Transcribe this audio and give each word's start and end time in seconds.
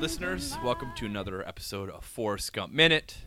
Listeners, 0.00 0.56
welcome 0.64 0.92
to 0.96 1.06
another 1.06 1.46
episode 1.46 1.90
of 1.90 2.04
Forrest 2.04 2.52
Gump 2.52 2.72
Minute, 2.72 3.18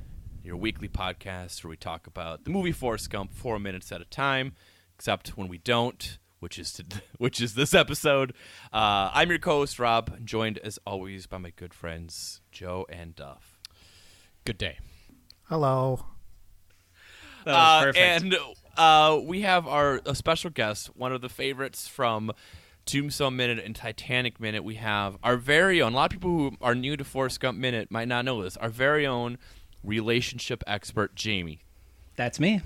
your 0.43 0.55
weekly 0.55 0.87
podcast 0.87 1.63
where 1.63 1.69
we 1.69 1.75
talk 1.75 2.07
about 2.07 2.45
the 2.45 2.49
movie 2.49 2.71
Forrest 2.71 3.09
Gump 3.09 3.33
four 3.33 3.59
minutes 3.59 3.91
at 3.91 3.99
a 4.01 4.05
time, 4.05 4.53
except 4.95 5.37
when 5.37 5.49
we 5.49 5.57
don't, 5.57 6.17
which 6.39 6.57
is 6.57 6.71
to, 6.73 6.85
which 7.17 7.41
is 7.41 7.55
this 7.55 7.73
episode. 7.73 8.31
Uh, 8.71 9.11
I'm 9.13 9.29
your 9.29 9.39
co-host 9.39 9.79
Rob, 9.79 10.25
joined 10.25 10.59
as 10.59 10.79
always 10.87 11.27
by 11.27 11.37
my 11.39 11.51
good 11.55 11.73
friends 11.73 12.39
Joe 12.51 12.85
and 12.89 13.15
Duff. 13.15 13.59
Good 14.45 14.57
day. 14.57 14.79
Hello. 15.49 16.05
That 17.43 17.51
was 17.51 17.55
Uh, 17.57 17.83
perfect. 17.83 18.23
and 18.23 18.35
uh, 18.77 19.19
we 19.21 19.41
have 19.41 19.67
our 19.67 19.99
a 20.05 20.15
special 20.15 20.49
guest, 20.49 20.95
one 20.95 21.11
of 21.11 21.19
the 21.21 21.29
favorites 21.29 21.87
from 21.87 22.31
Tombstone 22.91 23.37
Minute 23.37 23.63
and 23.63 23.73
Titanic 23.73 24.37
Minute. 24.37 24.65
We 24.65 24.75
have 24.75 25.17
our 25.23 25.37
very 25.37 25.81
own. 25.81 25.93
A 25.93 25.95
lot 25.95 26.11
of 26.13 26.19
people 26.19 26.29
who 26.29 26.57
are 26.61 26.75
new 26.75 26.97
to 26.97 27.05
Forrest 27.05 27.39
Gump 27.39 27.57
Minute 27.57 27.89
might 27.89 28.09
not 28.09 28.25
know 28.25 28.43
this. 28.43 28.57
Our 28.57 28.67
very 28.67 29.07
own 29.07 29.37
relationship 29.81 30.61
expert, 30.67 31.15
Jamie. 31.15 31.59
That's 32.17 32.37
me. 32.37 32.59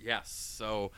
Yes. 0.00 0.30
So 0.30 0.92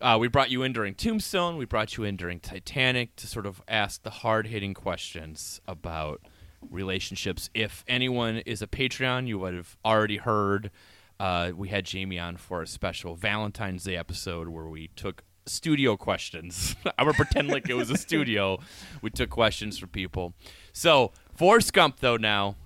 uh, 0.00 0.16
we 0.18 0.26
brought 0.26 0.50
you 0.50 0.64
in 0.64 0.72
during 0.72 0.96
Tombstone. 0.96 1.58
We 1.58 1.64
brought 1.64 1.96
you 1.96 2.02
in 2.02 2.16
during 2.16 2.40
Titanic 2.40 3.14
to 3.16 3.28
sort 3.28 3.46
of 3.46 3.62
ask 3.68 4.02
the 4.02 4.10
hard 4.10 4.48
hitting 4.48 4.74
questions 4.74 5.60
about 5.68 6.20
relationships. 6.68 7.50
If 7.54 7.84
anyone 7.86 8.38
is 8.38 8.62
a 8.62 8.66
Patreon, 8.66 9.28
you 9.28 9.38
would 9.38 9.54
have 9.54 9.76
already 9.84 10.16
heard. 10.16 10.72
Uh, 11.20 11.52
we 11.54 11.68
had 11.68 11.84
Jamie 11.84 12.18
on 12.18 12.36
for 12.36 12.62
a 12.62 12.66
special 12.66 13.14
Valentine's 13.14 13.84
Day 13.84 13.96
episode 13.96 14.48
where 14.48 14.66
we 14.66 14.88
took 14.96 15.22
studio 15.48 15.96
questions. 15.96 16.76
I 16.98 17.04
would 17.04 17.16
pretend 17.16 17.48
like 17.48 17.68
it 17.68 17.74
was 17.74 17.90
a 17.90 17.96
studio. 18.06 18.58
We 19.02 19.10
took 19.10 19.30
questions 19.30 19.78
from 19.78 19.88
people. 19.90 20.34
So 20.72 21.12
Forrest 21.34 21.72
Gump 21.72 22.00
though, 22.00 22.16
now 22.16 22.56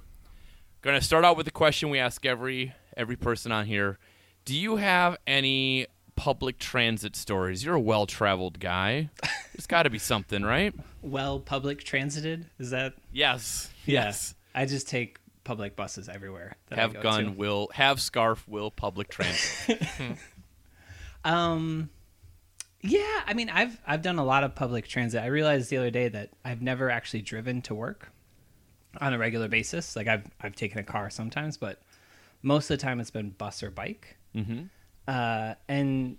Going 0.82 0.98
to 0.98 1.04
start 1.04 1.24
out 1.24 1.36
with 1.36 1.46
the 1.46 1.52
question 1.52 1.90
we 1.90 2.00
ask 2.00 2.26
every 2.26 2.74
every 2.96 3.14
person 3.14 3.52
on 3.52 3.66
here. 3.66 3.98
Do 4.44 4.58
you 4.58 4.76
have 4.76 5.16
any 5.28 5.86
public 6.16 6.58
transit 6.58 7.14
stories? 7.14 7.64
You're 7.64 7.76
a 7.76 7.80
well-traveled 7.80 8.58
guy. 8.58 9.08
There's 9.54 9.68
got 9.68 9.84
to 9.84 9.90
be 9.90 10.00
something, 10.00 10.42
right? 10.42 10.74
Well, 11.00 11.38
public 11.38 11.84
transited 11.84 12.46
is 12.58 12.70
that? 12.70 12.94
Yes. 13.12 13.70
Yes. 13.86 14.34
I 14.56 14.66
just 14.66 14.88
take 14.88 15.18
public 15.44 15.76
buses 15.76 16.08
everywhere. 16.08 16.56
That 16.68 16.80
I 16.80 16.82
Have 16.82 16.94
go 16.94 17.02
gun 17.02 17.24
to. 17.26 17.30
will 17.30 17.68
have 17.74 18.00
scarf 18.00 18.46
will 18.48 18.72
public 18.72 19.08
transit. 19.08 19.80
Um, 21.24 21.88
yeah. 22.82 23.22
I 23.26 23.34
mean, 23.34 23.48
I've 23.48 23.80
I've 23.86 24.02
done 24.02 24.18
a 24.18 24.24
lot 24.24 24.44
of 24.44 24.54
public 24.54 24.88
transit. 24.88 25.22
I 25.22 25.26
realized 25.26 25.70
the 25.70 25.78
other 25.78 25.90
day 25.90 26.08
that 26.08 26.30
I've 26.44 26.62
never 26.62 26.90
actually 26.90 27.22
driven 27.22 27.62
to 27.62 27.74
work 27.74 28.10
on 29.00 29.12
a 29.12 29.18
regular 29.18 29.48
basis. 29.48 29.96
Like 29.96 30.08
I've 30.08 30.28
I've 30.40 30.56
taken 30.56 30.78
a 30.78 30.82
car 30.82 31.10
sometimes, 31.10 31.56
but 31.56 31.80
most 32.42 32.70
of 32.70 32.78
the 32.78 32.82
time 32.82 33.00
it's 33.00 33.10
been 33.10 33.30
bus 33.30 33.62
or 33.62 33.70
bike. 33.70 34.16
mm-hmm. 34.34 34.64
uh, 35.06 35.54
and 35.68 36.16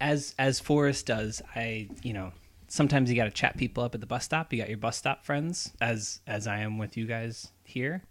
as 0.00 0.34
as 0.38 0.60
Forrest 0.60 1.06
does, 1.06 1.42
I 1.54 1.88
you 2.02 2.12
know 2.12 2.32
sometimes 2.68 3.10
you 3.10 3.16
got 3.16 3.24
to 3.24 3.30
chat 3.30 3.56
people 3.56 3.84
up 3.84 3.94
at 3.94 4.00
the 4.00 4.06
bus 4.06 4.24
stop. 4.24 4.52
You 4.52 4.58
got 4.58 4.68
your 4.68 4.78
bus 4.78 4.96
stop 4.96 5.24
friends, 5.24 5.72
as 5.80 6.20
as 6.26 6.46
I 6.46 6.58
am 6.58 6.78
with 6.78 6.96
you 6.96 7.06
guys 7.06 7.48
here. 7.64 8.02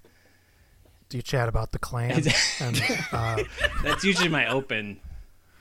Do 1.09 1.17
you 1.17 1.23
chat 1.23 1.47
about 1.47 1.71
the 1.71 1.79
Klan 1.79 2.11
and 2.59 2.83
uh, 3.11 3.43
That's 3.83 4.03
usually 4.03 4.29
my 4.29 4.47
open. 4.47 4.99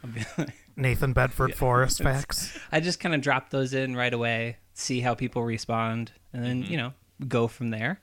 Nathan 0.76 1.12
Bedford 1.12 1.54
Forrest 1.54 2.02
facts? 2.02 2.58
I 2.70 2.80
just 2.80 3.00
kind 3.00 3.14
of 3.14 3.20
drop 3.20 3.50
those 3.50 3.74
in 3.74 3.96
right 3.96 4.12
away, 4.12 4.56
see 4.74 5.00
how 5.00 5.14
people 5.14 5.42
respond, 5.42 6.12
and 6.32 6.44
then 6.44 6.62
you 6.62 6.76
know 6.76 6.92
go 7.26 7.48
from 7.48 7.70
there. 7.70 8.00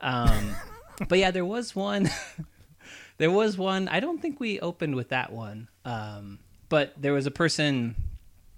Um, 0.00 0.54
but 1.08 1.18
yeah, 1.18 1.30
there 1.30 1.44
was 1.44 1.74
one. 1.74 2.10
there 3.18 3.30
was 3.30 3.56
one. 3.58 3.88
I 3.88 4.00
don't 4.00 4.20
think 4.20 4.40
we 4.40 4.60
opened 4.60 4.94
with 4.94 5.10
that 5.10 5.32
one. 5.32 5.68
Um, 5.84 6.38
but 6.68 6.92
there 7.00 7.12
was 7.12 7.26
a 7.26 7.30
person 7.30 7.96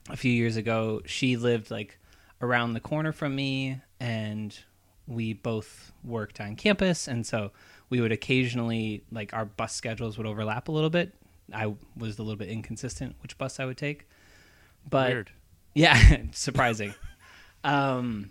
a 0.08 0.16
few 0.16 0.32
years 0.32 0.56
ago. 0.56 1.02
She 1.06 1.36
lived 1.36 1.70
like 1.70 1.98
around 2.42 2.72
the 2.72 2.80
corner 2.80 3.12
from 3.12 3.34
me, 3.34 3.80
and 3.98 4.58
we 5.06 5.34
both 5.34 5.92
worked 6.04 6.40
on 6.40 6.56
campus, 6.56 7.08
and 7.08 7.26
so 7.26 7.52
we 7.88 8.00
would 8.00 8.12
occasionally 8.12 9.04
like 9.10 9.34
our 9.34 9.44
bus 9.44 9.74
schedules 9.74 10.16
would 10.16 10.26
overlap 10.26 10.68
a 10.68 10.72
little 10.72 10.90
bit. 10.90 11.14
I 11.54 11.74
was 11.96 12.18
a 12.18 12.22
little 12.22 12.36
bit 12.36 12.48
inconsistent 12.48 13.16
which 13.22 13.36
bus 13.38 13.60
I 13.60 13.64
would 13.64 13.76
take, 13.76 14.08
but 14.88 15.10
Weird. 15.10 15.30
yeah, 15.74 16.16
surprising. 16.32 16.94
um, 17.64 18.30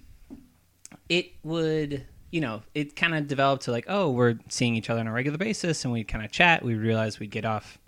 it 1.08 1.32
would, 1.44 2.06
you 2.32 2.42
know, 2.42 2.62
it 2.74 2.96
kind 2.96 3.16
of 3.16 3.28
developed 3.28 3.64
to 3.64 3.72
like, 3.72 3.86
oh, 3.88 4.10
we're 4.10 4.40
seeing 4.50 4.76
each 4.76 4.90
other 4.90 5.00
on 5.00 5.08
a 5.08 5.12
regular 5.12 5.38
basis, 5.38 5.84
and 5.84 5.94
we 5.94 6.04
kind 6.04 6.24
of 6.24 6.32
chat. 6.32 6.64
We 6.64 6.76
realized 6.76 7.20
we'd 7.20 7.32
get 7.32 7.46
off 7.46 7.80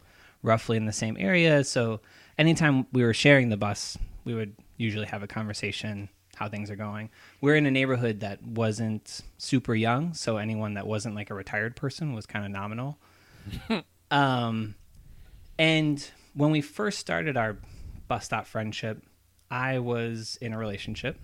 roughly 0.43 0.77
in 0.77 0.85
the 0.85 0.93
same 0.93 1.17
area, 1.19 1.63
so 1.63 1.99
anytime 2.37 2.87
we 2.91 3.03
were 3.03 3.13
sharing 3.13 3.49
the 3.49 3.57
bus, 3.57 3.97
we 4.25 4.33
would 4.33 4.55
usually 4.77 5.05
have 5.05 5.23
a 5.23 5.27
conversation 5.27 6.09
how 6.35 6.49
things 6.49 6.71
are 6.71 6.75
going. 6.75 7.09
We're 7.39 7.55
in 7.55 7.67
a 7.67 7.71
neighborhood 7.71 8.21
that 8.21 8.41
wasn't 8.41 9.21
super 9.37 9.75
young, 9.75 10.15
so 10.15 10.37
anyone 10.37 10.73
that 10.73 10.87
wasn't 10.87 11.13
like 11.13 11.29
a 11.29 11.35
retired 11.35 11.75
person 11.75 12.13
was 12.13 12.25
kind 12.25 12.43
of 12.45 12.51
nominal. 12.51 12.97
um, 14.11 14.73
and 15.57 16.05
when 16.33 16.51
we 16.51 16.61
first 16.61 16.99
started 16.99 17.37
our 17.37 17.57
bus 18.07 18.25
stop 18.25 18.45
friendship, 18.47 19.03
I 19.49 19.79
was 19.79 20.37
in 20.41 20.53
a 20.53 20.57
relationship 20.57 21.19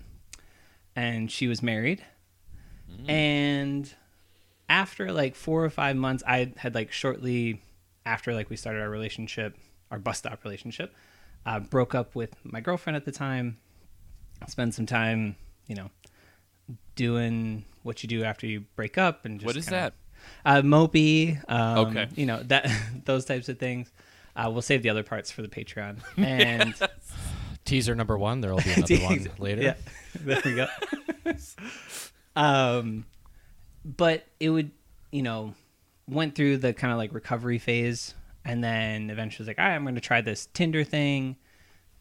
and 0.94 1.30
she 1.30 1.46
was 1.48 1.62
married. 1.62 2.04
And 3.06 3.92
after 4.68 5.12
like 5.12 5.34
four 5.34 5.64
or 5.64 5.70
five 5.70 5.94
months, 5.96 6.22
I 6.26 6.52
had 6.56 6.74
like 6.74 6.90
shortly 6.90 7.62
after 8.06 8.34
like 8.34 8.48
we 8.50 8.56
started 8.56 8.80
our 8.82 8.88
relationship, 8.90 9.56
our 9.90 9.98
bus 9.98 10.18
stop 10.18 10.42
relationship, 10.44 10.94
uh, 11.46 11.60
broke 11.60 11.94
up 11.94 12.14
with 12.14 12.34
my 12.44 12.60
girlfriend 12.60 12.96
at 12.96 13.04
the 13.04 13.12
time. 13.12 13.58
Spent 14.46 14.72
some 14.74 14.86
time, 14.86 15.36
you 15.66 15.74
know, 15.74 15.90
doing 16.94 17.64
what 17.82 18.02
you 18.02 18.08
do 18.08 18.22
after 18.24 18.46
you 18.46 18.60
break 18.76 18.96
up, 18.96 19.24
and 19.24 19.40
just 19.40 19.46
What 19.46 19.56
is 19.56 19.64
kinda- 19.68 19.92
that? 20.44 20.58
uh, 20.58 20.62
mopey. 20.62 21.38
Um, 21.50 21.88
Okay. 21.88 22.08
You 22.14 22.26
know 22.26 22.42
that 22.44 22.70
those 23.04 23.24
types 23.24 23.48
of 23.48 23.58
things. 23.58 23.90
Uh, 24.38 24.48
we'll 24.50 24.62
save 24.62 24.82
the 24.82 24.88
other 24.90 25.02
parts 25.02 25.30
for 25.30 25.42
the 25.42 25.48
Patreon. 25.48 25.98
And 26.16 26.74
Teaser 27.64 27.94
number 27.94 28.16
one. 28.16 28.40
There 28.40 28.54
will 28.54 28.62
be 28.62 28.72
another 28.76 28.96
one 28.98 29.28
later. 29.38 29.62
yeah, 29.62 29.74
there 30.20 30.40
we 30.44 30.54
go. 30.54 30.66
um, 32.36 33.04
but 33.84 34.24
it 34.40 34.48
would, 34.48 34.70
you 35.10 35.22
know, 35.22 35.54
went 36.08 36.34
through 36.34 36.58
the 36.58 36.72
kind 36.72 36.92
of 36.92 36.98
like 36.98 37.12
recovery 37.12 37.58
phase, 37.58 38.14
and 38.44 38.64
then 38.64 39.10
eventually 39.10 39.42
was 39.42 39.48
like, 39.48 39.58
all 39.58 39.66
right, 39.66 39.74
I'm 39.74 39.82
going 39.82 39.96
to 39.96 40.00
try 40.00 40.22
this 40.22 40.46
Tinder 40.54 40.84
thing. 40.84 41.36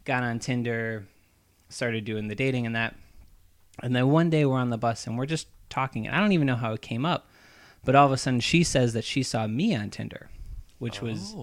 Got 0.06 0.24
on 0.24 0.40
Tinder, 0.40 1.06
started 1.68 2.06
doing 2.06 2.30
the 2.30 2.36
dating 2.36 2.66
and 2.66 2.75
that, 2.75 2.96
and 3.84 3.94
then 3.94 4.08
one 4.08 4.30
day 4.30 4.46
we're 4.46 4.58
on 4.58 4.69
the 4.69 4.78
bus 4.78 5.06
and 5.06 5.18
we're 5.18 5.25
just 5.25 5.48
talking, 5.69 6.08
and 6.08 6.16
I 6.16 6.19
don't 6.19 6.31
even 6.31 6.48
know 6.48 6.56
how 6.56 6.72
it 6.72 6.81
came 6.81 7.06
up, 7.06 7.28
but 7.84 7.94
all 7.94 8.06
of 8.06 8.14
a 8.14 8.18
sudden 8.18 8.40
she 8.40 8.64
says 8.64 8.94
that 8.94 9.04
she 9.04 9.22
saw 9.22 9.48
me 9.48 9.75
on 9.75 9.90
Tinder, 9.90 10.30
which 10.80 11.02
was 11.02 11.36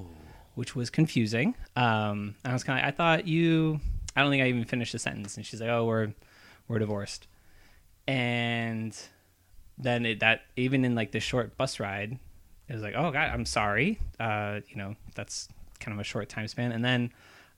which 0.55 0.75
was 0.77 0.91
confusing. 0.91 1.55
Um, 1.77 2.35
I 2.45 2.53
was 2.53 2.65
kind 2.65 2.79
of, 2.79 2.87
I 2.87 2.91
thought 2.91 3.27
you, 3.27 3.81
I 4.15 4.23
don't 4.23 4.31
think 4.31 4.43
I 4.43 4.49
even 4.49 4.65
finished 4.65 4.93
the 4.93 4.99
sentence. 4.99 5.37
And 5.37 5.45
she's 5.45 5.61
like, 5.61 5.71
oh, 5.71 5.85
we're, 5.85 6.13
we're 6.69 6.79
divorced. 6.79 7.27
And 8.07 8.97
then 9.79 10.07
it, 10.07 10.21
that, 10.21 10.43
even 10.57 10.85
in 10.85 10.95
like 10.95 11.13
the 11.13 11.21
short 11.21 11.57
bus 11.57 11.81
ride, 11.81 12.19
it 12.69 12.73
was 12.73 12.83
like, 12.83 12.95
oh 12.97 13.11
God, 13.11 13.31
I'm 13.31 13.45
sorry. 13.45 13.99
Uh, 14.21 14.61
you 14.69 14.77
know, 14.77 14.95
that's 15.15 15.49
kind 15.81 15.95
of 15.95 16.01
a 16.01 16.05
short 16.05 16.29
time 16.29 16.49
span. 16.49 16.73
And 16.73 16.85
then, 16.85 17.13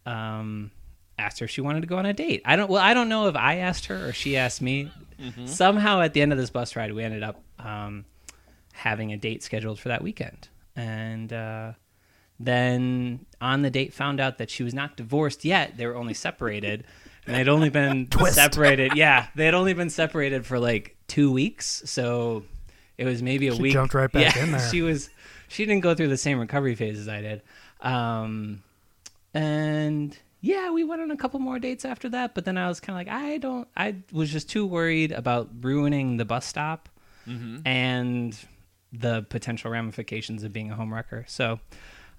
um, 0.07 0.71
asked 1.19 1.39
her 1.39 1.45
if 1.45 1.51
she 1.51 1.61
wanted 1.61 1.81
to 1.81 1.87
go 1.87 1.97
on 1.97 2.07
a 2.07 2.13
date. 2.13 2.43
I 2.45 2.57
don't, 2.57 2.71
well, 2.71 2.83
I 2.83 2.93
don't 2.95 3.09
know 3.09 3.29
if 3.29 3.37
I 3.37 3.57
asked 3.57 3.87
her 3.87 4.09
or 4.09 4.13
she 4.13 4.37
asked 4.37 4.61
me. 4.63 4.91
Somehow 5.47 6.03
at 6.03 6.13
the 6.13 6.21
end 6.21 6.33
of 6.33 6.39
this 6.39 6.51
bus 6.51 6.77
ride, 6.77 6.93
we 6.93 7.03
ended 7.03 7.23
up, 7.23 7.43
um, 7.59 8.05
having 8.73 9.13
a 9.13 9.17
date 9.17 9.43
scheduled 9.43 9.79
for 9.79 9.89
that 9.89 10.03
weekend. 10.03 10.49
And, 10.75 11.33
uh, 11.33 11.73
then 12.39 13.25
on 13.41 13.63
the 13.63 13.71
date 13.71 13.93
found 13.93 14.21
out 14.21 14.39
that 14.39 14.51
she 14.51 14.63
was 14.63 14.75
not 14.75 14.97
divorced 14.97 15.45
yet 15.45 15.77
they 15.77 15.87
were 15.87 15.97
only 15.97 16.15
separated. 16.15 16.85
And 17.27 17.35
they'd 17.35 17.49
only 17.49 17.71
been 17.71 18.09
separated 18.31 18.95
yeah 18.95 19.27
they 19.35 19.45
had 19.47 19.55
only 19.55 19.75
been 19.75 19.91
separated 19.91 20.47
for 20.47 20.59
like 20.59 20.97
two 21.09 21.33
weeks. 21.33 21.83
So 21.87 22.45
it 22.99 23.05
was 23.05 23.23
maybe 23.23 23.49
a 23.49 23.53
week. 23.53 23.57
She 23.57 23.63
week 23.63 23.73
jumped 23.73 23.95
right 23.95 24.11
back 24.11 24.23
yeah, 24.37 24.45
in 24.45 24.53
there. 24.53 24.71
she 24.71 24.83
was 24.83 25.11
she 25.49 25.65
didn't 25.65 25.83
go 25.83 25.95
through 25.95 26.09
the 26.09 26.17
same 26.17 26.39
recovery 26.39 26.75
phase 26.75 26.99
as 26.99 27.09
i 27.09 27.21
did. 27.21 27.43
Um 27.81 28.63
and 29.35 30.17
yeah 30.41 30.71
we 30.71 30.85
went 30.85 31.03
on 31.03 31.11
a 31.11 31.17
couple 31.17 31.41
more 31.41 31.59
dates 31.59 31.85
after 31.85 32.09
that 32.11 32.35
but 32.35 32.45
then 32.45 32.57
i 32.57 32.69
was 32.69 32.79
kind 32.79 32.95
of 33.01 33.07
like 33.07 33.23
i 33.25 33.39
don't 33.39 33.67
i 33.77 33.97
was 34.13 34.31
just 34.31 34.49
too 34.49 34.65
worried 34.65 35.11
about 35.11 35.49
ruining 35.63 36.19
the 36.19 36.25
bus 36.25 36.47
stop 36.47 36.89
and 37.65 38.39
the 38.93 39.23
potential 39.29 39.71
ramifications 39.71 40.45
of 40.45 40.53
being 40.53 40.71
a 40.71 40.75
home 40.75 40.95
wrecker. 40.95 41.25
So 41.29 41.59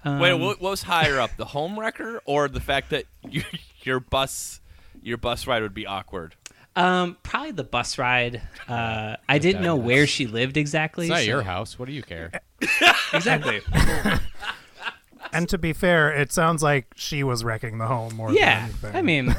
um, 0.04 0.20
Wait, 0.20 0.34
what, 0.34 0.62
what 0.62 0.72
was 0.72 0.84
higher 0.84 1.20
up, 1.20 1.36
the 1.38 1.46
home 1.46 1.80
wrecker 1.80 2.22
or 2.26 2.48
the 2.48 2.60
fact 2.60 2.90
that 2.92 3.06
you, 3.30 3.44
your 3.84 4.00
bus 4.00 4.62
your 5.02 5.18
bus 5.18 5.48
ride 5.48 5.62
would 5.62 5.74
be 5.74 5.86
awkward? 5.86 6.36
Um, 6.76 7.18
probably 7.24 7.52
the 7.52 7.64
bus 7.64 7.98
ride. 7.98 8.42
Uh, 8.68 9.16
I 9.30 9.38
didn't 9.38 9.64
know 9.64 9.78
where 9.78 10.06
she 10.06 10.28
lived 10.28 10.58
exactly. 10.58 11.06
It's 11.06 11.10
not 11.10 11.20
so- 11.20 11.24
your 11.24 11.42
house. 11.42 11.80
What 11.80 11.86
do 11.86 11.94
you 11.94 12.04
care? 12.04 12.32
Exactly. 13.14 13.62
And 15.32 15.48
to 15.50 15.58
be 15.58 15.72
fair, 15.72 16.12
it 16.12 16.32
sounds 16.32 16.62
like 16.64 16.88
she 16.96 17.24
was 17.24 17.44
wrecking 17.44 17.78
the 17.78 17.88
home 17.88 18.16
more 18.16 18.28
than 18.28 18.38
yeah. 18.38 18.68
I 18.94 19.02
mean, 19.02 19.36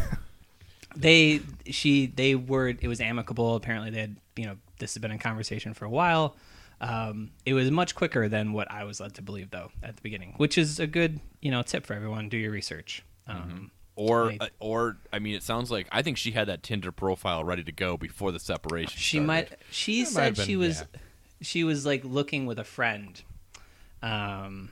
they 0.97 1.41
she 1.67 2.07
they 2.07 2.35
were 2.35 2.69
it 2.69 2.89
was 2.89 3.01
amicable. 3.01 3.55
Apparently, 3.57 3.91
they 3.91 4.01
had 4.01 4.17
you 4.37 4.47
know 4.47 4.57
this 4.79 4.95
had 4.95 5.03
been 5.03 5.11
a 5.11 5.19
conversation 5.19 5.75
for 5.75 5.85
a 5.85 5.91
while. 5.91 6.37
Um, 6.81 7.31
it 7.45 7.55
was 7.55 7.71
much 7.71 7.95
quicker 7.95 8.29
than 8.29 8.53
what 8.53 8.71
I 8.71 8.85
was 8.85 9.01
led 9.01 9.15
to 9.15 9.23
believe, 9.23 9.51
though, 9.51 9.71
at 9.83 9.97
the 9.97 10.03
beginning, 10.03 10.35
which 10.37 10.57
is 10.57 10.79
a 10.79 10.87
good 10.87 11.21
you 11.41 11.51
know 11.51 11.63
tip 11.63 11.85
for 11.87 11.95
everyone. 11.95 12.29
Do 12.29 12.37
your 12.37 12.53
research. 12.53 13.03
Um, 13.27 13.71
Or, 13.97 14.27
Right. 14.29 14.41
uh, 14.41 14.49
or 14.61 14.97
I 15.13 15.19
mean, 15.19 15.35
it 15.35 15.43
sounds 15.43 15.73
like 15.73 15.89
I 15.91 16.03
think 16.03 16.19
she 16.19 16.31
had 16.31 16.47
that 16.47 16.63
Tinder 16.63 16.93
profile 16.93 17.43
ready 17.43 17.65
to 17.65 17.73
go 17.73 17.97
before 17.97 18.31
the 18.31 18.39
separation. 18.39 18.97
She 18.97 19.17
started. 19.17 19.27
might. 19.27 19.53
She 19.71 20.05
That 20.05 20.15
might 20.15 20.23
have 20.23 20.37
said 20.37 20.47
she 20.47 20.57
was. 20.57 20.79
yeah. 20.93 21.01
She 21.41 21.65
was 21.65 21.85
like 21.85 22.05
looking 22.05 22.47
with 22.47 22.59
a 22.61 22.65
friend. 22.65 23.21
Um, 24.03 24.71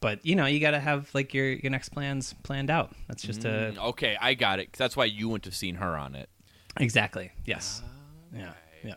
but 0.00 0.24
you 0.24 0.34
know 0.34 0.46
you 0.46 0.58
got 0.58 0.70
to 0.72 0.80
have 0.80 1.10
like 1.14 1.34
your 1.34 1.50
your 1.52 1.70
next 1.70 1.90
plans 1.90 2.34
planned 2.42 2.70
out. 2.70 2.94
That's 3.08 3.22
just 3.22 3.42
Mm, 3.42 3.76
a 3.76 3.80
okay, 3.88 4.16
I 4.20 4.32
got 4.34 4.58
it. 4.58 4.72
that's 4.72 4.96
why 4.96 5.04
you 5.04 5.28
went 5.28 5.42
to 5.44 5.52
see 5.52 5.70
her 5.72 5.96
on 5.96 6.14
it. 6.14 6.28
exactly 6.78 7.30
yes. 7.44 7.82
Yeah. 8.34 8.52
Yeah. 8.84 8.94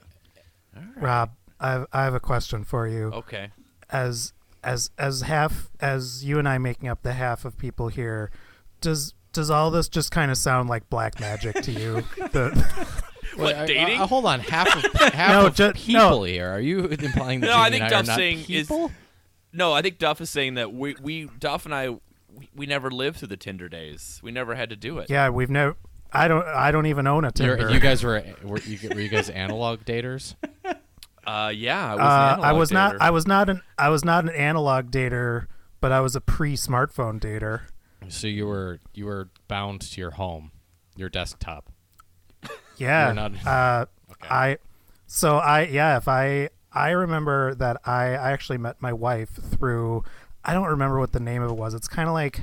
Rob, 0.98 1.32
I 1.60 1.72
have, 1.72 1.88
I 1.92 2.04
have 2.04 2.14
a 2.14 2.20
question 2.20 2.64
for 2.64 2.88
you. 2.88 3.08
Okay. 3.14 3.50
As 3.90 4.34
as 4.64 4.92
as 4.98 5.22
half 5.22 5.70
as 5.80 6.24
you 6.24 6.38
and 6.40 6.48
I 6.48 6.58
making 6.58 6.90
up 6.90 7.02
the 7.04 7.14
half 7.14 7.46
of 7.46 7.58
people 7.58 7.88
here, 7.90 8.32
does 8.82 9.14
does 9.34 9.50
all 9.50 9.72
this 9.72 9.88
just 9.90 10.12
kind 10.12 10.32
of 10.32 10.38
sound 10.38 10.70
like 10.70 10.90
black 10.90 11.20
magic 11.20 11.62
to 11.64 11.72
you? 11.72 12.02
the, 12.32 12.52
What 13.36 13.56
Wait, 13.58 13.68
dating? 13.68 14.02
uh, 14.02 14.08
hold 14.08 14.26
on. 14.26 14.40
Half 14.40 14.76
of 14.84 14.92
half 15.14 15.32
No, 15.32 15.48
of 15.48 15.56
ju- 15.56 15.72
people 15.74 16.02
no. 16.20 16.24
here. 16.24 16.50
Are 16.50 16.60
you 16.60 16.86
implying 16.88 17.40
that 17.42 17.48
No, 17.48 17.58
I 17.60 17.70
think 17.70 17.84
and 17.84 17.84
I 17.84 17.88
are 17.88 17.90
Duff's 18.00 18.08
not 18.10 18.18
saying 18.18 18.46
is- 18.50 18.72
No, 19.54 19.72
I 19.74 19.82
think 19.82 19.98
Duff 20.00 20.20
is 20.22 20.30
saying 20.30 20.56
that 20.56 20.74
we, 20.74 20.96
we 21.02 21.30
Duff 21.40 21.66
and 21.66 21.74
I, 21.76 21.90
we, 21.90 22.50
we 22.56 22.66
never 22.66 22.90
lived 22.92 23.18
through 23.20 23.28
the 23.30 23.38
Tinder 23.38 23.70
days. 23.70 24.20
We 24.24 24.32
never 24.32 24.56
had 24.56 24.70
to 24.72 24.76
do 24.76 24.98
it. 25.00 25.10
yeah, 25.10 25.30
we've 25.30 25.50
never. 25.50 25.76
I 26.12 26.28
don't. 26.28 26.46
I 26.48 26.72
don't 26.72 26.88
even 26.88 27.06
own 27.06 27.24
a 27.24 27.32
You're- 27.38 27.56
Tinder. 27.58 27.72
you 27.72 27.80
guys 27.80 28.04
were 28.04 28.24
were 28.44 28.60
you, 28.60 28.90
were 28.90 29.00
you 29.00 29.10
guys 29.10 29.30
analog 29.30 29.82
daters? 29.86 30.34
Uh, 31.30 31.50
yeah. 31.50 31.94
I 31.94 31.96
was. 31.96 32.00
an 32.00 32.40
Uh, 32.44 32.48
I 32.48 32.52
was 32.54 32.72
not. 32.72 32.96
I 33.02 33.10
was 33.12 33.28
not 33.28 33.50
an. 33.50 33.62
I 33.78 33.90
was 33.90 34.04
not 34.04 34.24
an 34.24 34.30
analog 34.32 34.90
dater, 34.92 35.46
but 35.80 35.92
I 35.92 36.00
was 36.02 36.16
a 36.16 36.22
pre-smartphone 36.22 37.20
dater. 37.20 37.62
So 38.08 38.28
you 38.28 38.48
were 38.48 38.80
you 38.96 39.06
were 39.06 39.30
bound 39.48 39.82
to 39.82 40.02
your 40.02 40.12
home, 40.12 40.52
your 40.96 41.10
desktop. 41.10 41.70
Yeah. 42.78 43.08
You're 43.08 43.14
not- 43.16 43.46
uh, 43.48 43.86
Okay. 44.12 44.28
I. 44.30 44.58
So 45.06 45.38
I 45.38 45.64
yeah. 45.64 45.98
If 45.98 46.08
I 46.08 46.50
I 46.74 46.92
remember 46.92 47.54
that 47.56 47.78
I 47.86 48.16
I 48.16 48.32
actually 48.32 48.58
met 48.58 48.82
my 48.82 48.94
wife 48.94 49.30
through. 49.30 50.04
I 50.44 50.54
don't 50.54 50.68
remember 50.68 51.00
what 51.00 51.12
the 51.12 51.20
name 51.20 51.44
of 51.44 51.52
it 51.52 51.58
was. 51.58 51.74
It's 51.74 51.88
kind 51.88 52.08
of 52.08 52.14
like. 52.14 52.42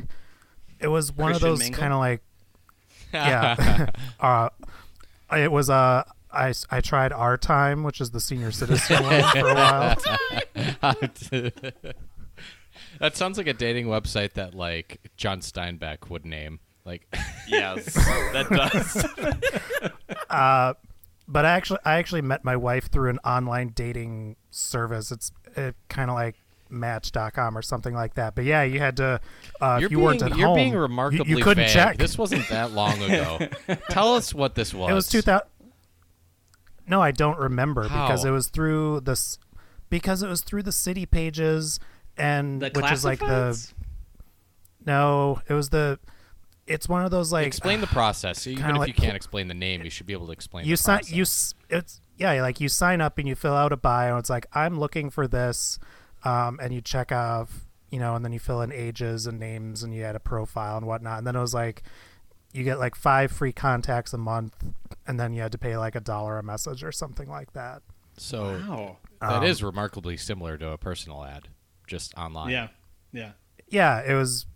It 0.79 0.89
was 0.89 1.11
one 1.13 1.33
Christian 1.33 1.51
of 1.53 1.59
those 1.59 1.71
kind 1.71 1.93
of 1.93 1.99
like. 1.99 2.23
Yeah. 3.13 3.87
uh, 4.21 4.51
it 5.33 5.51
was 5.51 5.71
uh. 5.71 6.05
I, 6.37 6.53
I 6.71 6.81
tried 6.81 7.13
OurTime, 7.13 7.85
which 7.85 8.01
is 8.01 8.11
the 8.11 8.21
senior 8.21 8.51
citizen 8.53 9.03
one, 9.03 9.23
for 9.33 9.49
a 9.49 9.55
while. 9.55 9.97
that 13.01 13.17
sounds 13.17 13.39
like 13.39 13.47
a 13.47 13.53
dating 13.55 13.87
website 13.87 14.35
that 14.35 14.55
like 14.55 15.01
John 15.17 15.41
Steinbeck 15.41 16.09
would 16.11 16.25
name. 16.27 16.61
Like 16.85 17.07
Yes, 17.49 17.95
that 17.95 18.49
does. 18.51 19.05
but 21.29 21.45
I 21.45 21.51
actually 21.51 21.81
I 21.85 21.97
actually 21.97 22.23
met 22.23 22.45
my 22.45 22.57
wife 22.57 22.91
through 22.91 23.11
an 23.11 23.19
online 23.25 23.73
dating 23.75 24.37
service. 24.51 25.11
It's 25.11 25.33
it, 25.57 25.75
kind 25.89 26.11
of 26.11 26.15
like 26.15 26.37
Match.com 26.69 27.57
or 27.57 27.63
something 27.63 27.95
like 27.95 28.15
that. 28.15 28.35
But 28.35 28.45
yeah, 28.45 28.63
you 28.63 28.79
had 28.81 28.97
to 28.99 29.21
uh, 29.61 29.77
you're 29.81 29.87
if 29.87 29.91
you 29.93 29.99
being 29.99 30.05
weren't 30.05 30.23
at 30.23 30.37
you're 30.37 30.47
home, 30.49 30.57
being 30.57 30.73
you- 30.73 30.79
remarkably 30.81 31.29
you, 31.39 31.43
couldn't 31.43 31.65
vague. 31.65 31.73
check. 31.73 31.97
This 31.97 32.19
wasn't 32.19 32.49
that 32.49 32.73
long 32.73 33.01
ago. 33.03 33.49
Tell 33.91 34.15
us 34.15 34.35
what 34.35 34.55
this 34.55 34.73
was. 34.75 34.91
it 34.91 34.95
was 34.95 35.09
2000. 35.09 35.47
No, 36.89 37.01
I 37.03 37.11
don't 37.11 37.39
remember 37.39 37.83
because 37.85 38.25
it 38.25 38.31
was 38.31 38.49
through 38.49 39.01
this 39.01 39.39
because 39.91 40.23
it 40.23 40.29
was 40.29 40.41
through 40.43 40.63
the 40.63 40.73
city 40.73 41.07
pages 41.07 41.81
and 42.17 42.61
The 42.63 42.71
which 42.75 42.91
is 42.93 43.05
like 43.05 43.19
the 43.19 43.57
no, 44.85 45.41
it 45.49 45.53
was 45.55 45.71
the 45.71 45.99
it's 46.67 46.89
one 46.89 47.05
of 47.05 47.11
those 47.11 47.33
like 47.33 47.47
explain 47.47 47.81
the 47.81 47.87
process. 47.87 48.43
So 48.43 48.51
even 48.51 48.71
if 48.71 48.77
like 48.77 48.89
you 48.89 48.95
can't 48.95 49.17
explain 49.17 49.49
the 49.49 49.55
name, 49.55 49.83
you 49.83 49.91
should 49.91 50.07
be 50.07 50.13
able 50.13 50.27
to 50.27 50.33
explain. 50.33 50.67
you 50.67 50.77
sign 50.77 51.01
you 51.07 51.23
it's 51.69 52.01
yeah 52.17 52.41
like 52.43 52.61
you 52.61 52.69
sign 52.69 53.01
up 53.01 53.19
and 53.19 53.29
you 53.29 53.35
fill 53.35 53.55
out 53.55 53.73
a 53.73 53.77
bio 53.77 54.17
it's 54.17 54.31
like 54.31 54.47
i'm 54.55 54.79
looking 54.81 55.11
for 55.11 55.27
this 55.29 55.79
um, 56.25 56.59
and 56.63 56.73
you 56.73 56.81
check 56.81 57.13
off 57.13 57.67
you 57.91 57.99
know 57.99 58.15
and 58.15 58.25
then 58.25 58.33
you 58.33 58.39
fill 58.39 58.63
in 58.63 58.73
ages 58.73 59.27
and 59.27 59.39
names 59.39 59.83
and 59.83 59.95
you 59.95 60.03
add 60.03 60.17
a 60.17 60.21
profile 60.21 60.79
and 60.79 60.87
whatnot 60.87 61.19
and 61.19 61.27
then 61.27 61.37
it 61.37 61.41
was 61.41 61.53
like 61.53 61.83
you 62.55 62.65
get 62.65 62.79
like 62.79 62.95
five 62.95 63.31
free 63.31 63.53
contacts 63.53 64.15
a 64.15 64.19
month 64.19 64.55
and 65.07 65.19
then 65.21 65.33
you 65.33 65.43
had 65.43 65.53
to 65.53 65.59
pay 65.59 65.77
like 65.77 65.95
a 65.95 66.01
dollar 66.01 66.39
a 66.39 66.43
message 66.43 66.83
or 66.85 66.93
something 66.93 67.29
like 67.29 67.53
that 67.53 67.83
So 68.17 68.59
Wow. 68.69 68.97
that 69.21 69.33
Um, 69.43 69.45
is 69.45 69.63
remarkably 69.63 70.17
similar 70.17 70.57
to 70.59 70.71
a 70.71 70.79
personal 70.79 71.25
ad, 71.25 71.49
just 71.87 72.15
online. 72.17 72.51
Yeah. 72.51 72.69
Yeah. 73.13 73.33
yeah 73.69 74.03
it 74.07 74.15
was 74.15 74.47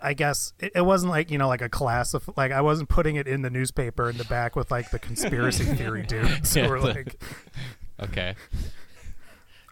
i 0.00 0.14
guess 0.14 0.52
it, 0.58 0.72
it 0.74 0.80
wasn't 0.84 1.10
like 1.10 1.30
you 1.30 1.38
know 1.38 1.46
like 1.48 1.62
a 1.62 1.68
class 1.68 2.12
of 2.14 2.28
like 2.36 2.50
i 2.50 2.60
wasn't 2.60 2.88
putting 2.88 3.14
it 3.16 3.28
in 3.28 3.42
the 3.42 3.50
newspaper 3.50 4.08
in 4.10 4.16
the 4.18 4.24
back 4.24 4.56
with 4.56 4.70
like 4.70 4.90
the 4.90 4.98
conspiracy 4.98 5.64
theory 5.76 6.02
dudes 6.04 6.54
who 6.54 6.66
were 6.68 6.80
like 6.80 7.22
Okay. 8.00 8.34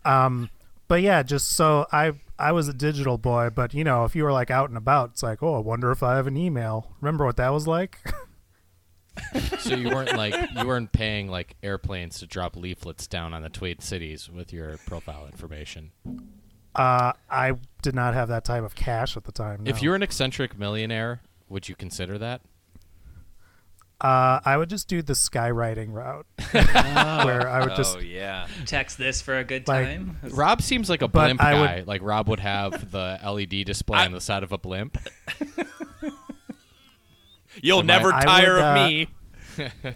Um, 0.05 0.51
but 0.89 1.03
yeah, 1.03 1.23
just 1.23 1.51
so 1.51 1.87
I 1.93 2.13
I 2.39 2.53
was 2.53 2.69
a 2.69 2.73
digital 2.73 3.19
boy, 3.19 3.51
but 3.55 3.75
you 3.75 3.85
know, 3.85 4.05
if 4.05 4.15
you 4.17 4.25
were 4.25 4.33
like 4.33 4.51
out 4.51 4.69
and 4.69 4.79
about, 4.79 5.11
it's 5.11 5.23
like, 5.23 5.43
oh, 5.43 5.57
I 5.57 5.59
wonder 5.59 5.91
if 5.91 6.03
I 6.03 6.17
have 6.17 6.27
an 6.27 6.37
email. 6.37 6.93
Remember 7.01 7.25
what 7.25 7.37
that 7.37 7.53
was 7.53 7.67
like? 7.67 7.99
So 9.59 9.75
you 9.75 9.89
weren't 9.91 10.17
like 10.17 10.35
you 10.57 10.67
weren't 10.67 10.91
paying 10.93 11.29
like 11.29 11.57
airplanes 11.63 12.19
to 12.21 12.27
drop 12.27 12.57
leaflets 12.57 13.07
down 13.07 13.35
on 13.35 13.43
the 13.43 13.49
Twin 13.51 13.79
Cities 13.81 14.31
with 14.31 14.53
your 14.53 14.79
profile 14.87 15.27
information. 15.27 15.91
uh, 16.75 17.13
I 17.31 17.53
did 17.83 17.95
not 17.95 18.15
have 18.15 18.29
that 18.29 18.45
type 18.45 18.63
of 18.65 18.75
cash 18.75 19.17
at 19.17 19.25
the 19.25 19.33
time. 19.33 19.63
If 19.67 19.83
you're 19.83 19.95
an 19.95 20.03
eccentric 20.03 20.59
millionaire, 20.59 21.21
would 21.49 21.69
you 21.69 21.75
consider 21.77 22.17
that? 22.19 22.41
uh, 24.01 24.41
I 24.43 24.57
would 24.57 24.71
just 24.71 24.89
do 24.89 25.03
the 25.03 25.13
skywriting 25.13 25.93
route, 25.93 26.25
where 26.53 27.47
I 27.47 27.61
would 27.67 27.77
just 27.77 27.97
oh 27.99 28.01
yeah. 28.01 28.47
Text 28.65 28.97
this 28.97 29.21
for 29.21 29.37
a 29.39 29.45
good 29.45 29.69
Like- 29.69 29.87
time. 29.89 30.17
Rob 30.31 30.63
seems 30.63 30.89
like 30.89 31.03
a 31.03 31.09
But 31.09 31.27
blimp 31.27 31.43
I 31.43 31.55
would- 31.61 31.67
guy. 31.67 31.85
Like 31.87 32.01
Rob 32.03 32.29
would 32.29 32.41
have 32.41 32.91
the 32.91 33.19
LED 33.23 33.65
display 33.67 33.99
I- 33.99 34.07
on 34.07 34.13
the 34.13 34.21
side 34.23 34.43
of 34.43 34.53
a 34.53 34.59
blimp. 34.59 34.97
You'll 37.63 37.81
Am 37.81 37.85
I- 37.91 37.95
never 37.99 38.13
I 38.13 38.25
tire 38.25 38.53
would, 38.55 38.63
of 38.63 38.77
uh, 38.77 38.87
me. 38.87 39.09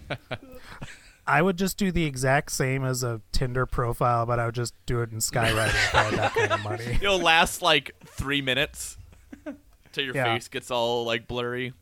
I 1.26 1.40
would 1.40 1.56
just 1.56 1.78
do 1.78 1.90
the 1.90 2.04
exact 2.04 2.52
same 2.52 2.84
as 2.84 3.02
a 3.02 3.22
Tinder 3.32 3.64
profile, 3.64 4.26
but 4.26 4.38
I 4.38 4.44
would 4.46 4.54
just 4.54 4.74
do 4.84 5.00
it 5.00 5.10
in 5.10 5.18
skywriting 5.18 5.68
if 5.68 5.92
that 5.92 6.34
kind 6.34 6.52
of 6.52 6.60
money. 6.62 6.84
It'll 7.02 7.18
last 7.18 7.62
like 7.62 7.92
three 8.04 8.42
minutes 8.42 8.98
till 9.92 10.04
your 10.04 10.14
Yeah. 10.14 10.34
face 10.34 10.48
gets 10.48 10.70
all 10.70 11.04
like 11.04 11.26
blurry. 11.26 11.72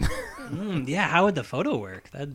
Mm, 0.00 0.88
yeah. 0.88 1.08
How 1.08 1.24
would 1.26 1.34
the 1.34 1.44
photo 1.44 1.76
work? 1.76 2.08
That 2.12 2.28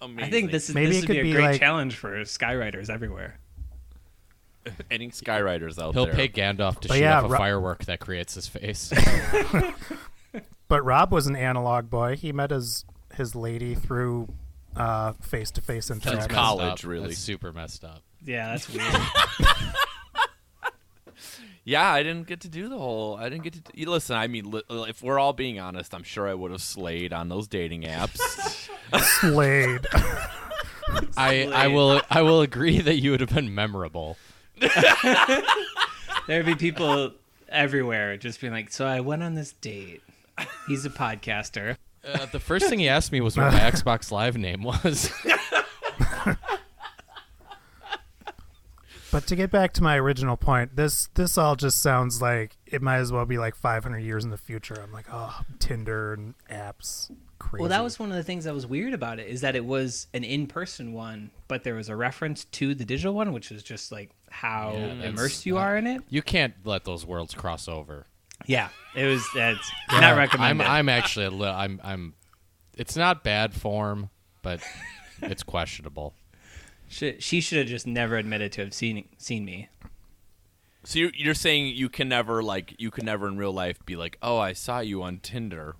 Amazing. 0.00 0.24
I 0.24 0.30
think 0.30 0.50
this 0.52 0.68
is 0.68 0.74
Maybe 0.74 0.86
this 0.88 0.96
it 0.98 1.00
would 1.02 1.06
could 1.08 1.14
be 1.14 1.20
a 1.20 1.24
be 1.24 1.32
great 1.32 1.44
like- 1.44 1.60
challenge 1.60 1.96
for 1.96 2.20
skywriters 2.20 2.88
everywhere. 2.90 3.38
any 4.90 5.08
skywriters 5.08 5.78
out 5.78 5.92
there. 5.94 6.04
He'll 6.04 6.06
there. 6.06 6.14
pay 6.14 6.28
Gandalf 6.28 6.80
to 6.80 6.88
But 6.88 6.94
shoot 6.96 7.02
yeah, 7.02 7.18
off 7.18 7.24
a 7.24 7.28
Ro- 7.28 7.38
firework 7.38 7.84
that 7.86 8.00
creates 8.00 8.34
his 8.34 8.46
face. 8.46 8.92
But 10.68 10.84
Rob 10.84 11.10
was 11.12 11.26
an 11.26 11.34
analog 11.34 11.88
boy. 11.88 12.16
He 12.16 12.30
met 12.30 12.50
his 12.50 12.84
his 13.14 13.34
lady 13.34 13.74
through 13.74 14.28
uh, 14.76 15.12
face-to-face 15.14 15.88
That's 15.88 16.04
interaction. 16.06 16.28
messed 16.28 16.30
college, 16.38 16.84
up. 16.84 16.90
really. 16.90 17.06
That's 17.08 17.18
super 17.18 17.54
messed 17.54 17.84
up. 17.84 18.02
Yeah, 18.22 18.50
that's 18.50 18.68
weird. 18.68 18.84
Yeah, 21.64 21.90
I 21.90 22.02
didn't 22.02 22.26
get 22.26 22.40
to 22.42 22.48
do 22.48 22.68
the 22.68 22.78
whole. 22.78 23.16
I 23.16 23.28
didn't 23.28 23.44
get 23.44 23.52
to. 23.52 23.60
You 23.74 23.90
listen, 23.90 24.16
I 24.16 24.26
mean, 24.26 24.50
li- 24.50 24.62
if 24.70 25.02
we're 25.02 25.18
all 25.18 25.34
being 25.34 25.58
honest, 25.60 25.94
I'm 25.94 26.02
sure 26.02 26.26
I 26.26 26.32
would 26.32 26.50
have 26.50 26.62
slayed 26.62 27.12
on 27.12 27.28
those 27.28 27.46
dating 27.46 27.82
apps. 27.82 28.18
Slade. 29.20 29.86
I, 31.16 31.44
I 31.52 31.66
will 31.68 32.00
I 32.08 32.22
will 32.22 32.40
agree 32.40 32.80
that 32.80 32.96
you 32.96 33.10
would 33.10 33.20
have 33.20 33.34
been 33.34 33.54
memorable. 33.54 34.16
There'd 36.26 36.46
be 36.46 36.54
people 36.54 37.12
everywhere 37.48 38.16
just 38.16 38.40
being 38.40 38.52
like, 38.52 38.70
"So 38.72 38.86
I 38.86 39.00
went 39.00 39.22
on 39.22 39.34
this 39.34 39.52
date. 39.52 40.02
He's 40.66 40.84
a 40.84 40.90
podcaster. 40.90 41.76
Uh, 42.04 42.26
the 42.26 42.40
first 42.40 42.68
thing 42.68 42.78
he 42.78 42.88
asked 42.88 43.12
me 43.12 43.20
was 43.20 43.36
what 43.36 43.52
my 43.52 43.58
Xbox 43.70 44.10
Live 44.10 44.36
name 44.36 44.62
was. 44.62 45.12
But 49.10 49.26
to 49.28 49.36
get 49.36 49.50
back 49.50 49.72
to 49.74 49.82
my 49.82 49.98
original 49.98 50.36
point, 50.36 50.76
this 50.76 51.08
this 51.14 51.38
all 51.38 51.56
just 51.56 51.80
sounds 51.80 52.20
like 52.20 52.57
it 52.70 52.82
might 52.82 52.98
as 52.98 53.10
well 53.12 53.24
be 53.26 53.38
like 53.38 53.54
500 53.54 53.98
years 53.98 54.24
in 54.24 54.30
the 54.30 54.36
future. 54.36 54.74
I'm 54.82 54.92
like, 54.92 55.06
oh, 55.12 55.40
Tinder 55.58 56.12
and 56.14 56.34
apps, 56.50 57.10
crazy. 57.38 57.60
Well, 57.62 57.68
that 57.70 57.82
was 57.82 57.98
one 57.98 58.10
of 58.10 58.16
the 58.16 58.22
things 58.22 58.44
that 58.44 58.54
was 58.54 58.66
weird 58.66 58.94
about 58.94 59.18
it 59.18 59.28
is 59.28 59.40
that 59.40 59.56
it 59.56 59.64
was 59.64 60.06
an 60.14 60.24
in-person 60.24 60.92
one, 60.92 61.30
but 61.48 61.64
there 61.64 61.74
was 61.74 61.88
a 61.88 61.96
reference 61.96 62.44
to 62.44 62.74
the 62.74 62.84
digital 62.84 63.14
one, 63.14 63.32
which 63.32 63.50
is 63.50 63.62
just 63.62 63.90
like 63.92 64.10
how 64.30 64.72
Yeah, 64.74 65.08
immersed 65.08 65.46
you 65.46 65.58
uh, 65.58 65.62
are 65.62 65.76
in 65.76 65.86
it. 65.86 66.02
You 66.08 66.22
can't 66.22 66.54
let 66.64 66.84
those 66.84 67.04
worlds 67.06 67.34
cross 67.34 67.68
over. 67.68 68.06
Yeah, 68.46 68.68
it 68.94 69.04
was. 69.06 69.26
That's 69.34 69.70
Yeah. 69.92 70.00
not 70.00 70.12
I'm 70.12 70.18
recommended. 70.18 70.66
I'm 70.66 70.88
actually 70.88 71.26
a 71.26 71.30
little. 71.30 71.54
I'm 71.54 71.80
I'm. 71.82 72.14
It's 72.76 72.96
not 72.96 73.24
bad 73.24 73.52
form, 73.54 74.10
but 74.42 74.60
it's 75.22 75.42
questionable. 75.54 76.14
She, 76.90 77.16
she 77.18 77.40
should 77.40 77.58
have 77.58 77.66
just 77.66 77.86
never 77.86 78.16
admitted 78.16 78.52
to 78.52 78.60
have 78.62 78.72
seen 78.72 79.08
seen 79.18 79.44
me. 79.44 79.68
So 80.88 81.00
you're, 81.00 81.10
you're 81.14 81.34
saying 81.34 81.76
you 81.76 81.90
can 81.90 82.08
never 82.08 82.42
like 82.42 82.74
you 82.78 82.90
can 82.90 83.04
never 83.04 83.28
in 83.28 83.36
real 83.36 83.52
life 83.52 83.84
be 83.84 83.94
like, 83.94 84.16
oh, 84.22 84.38
I 84.38 84.54
saw 84.54 84.78
you 84.78 85.02
on 85.02 85.18
Tinder. 85.18 85.76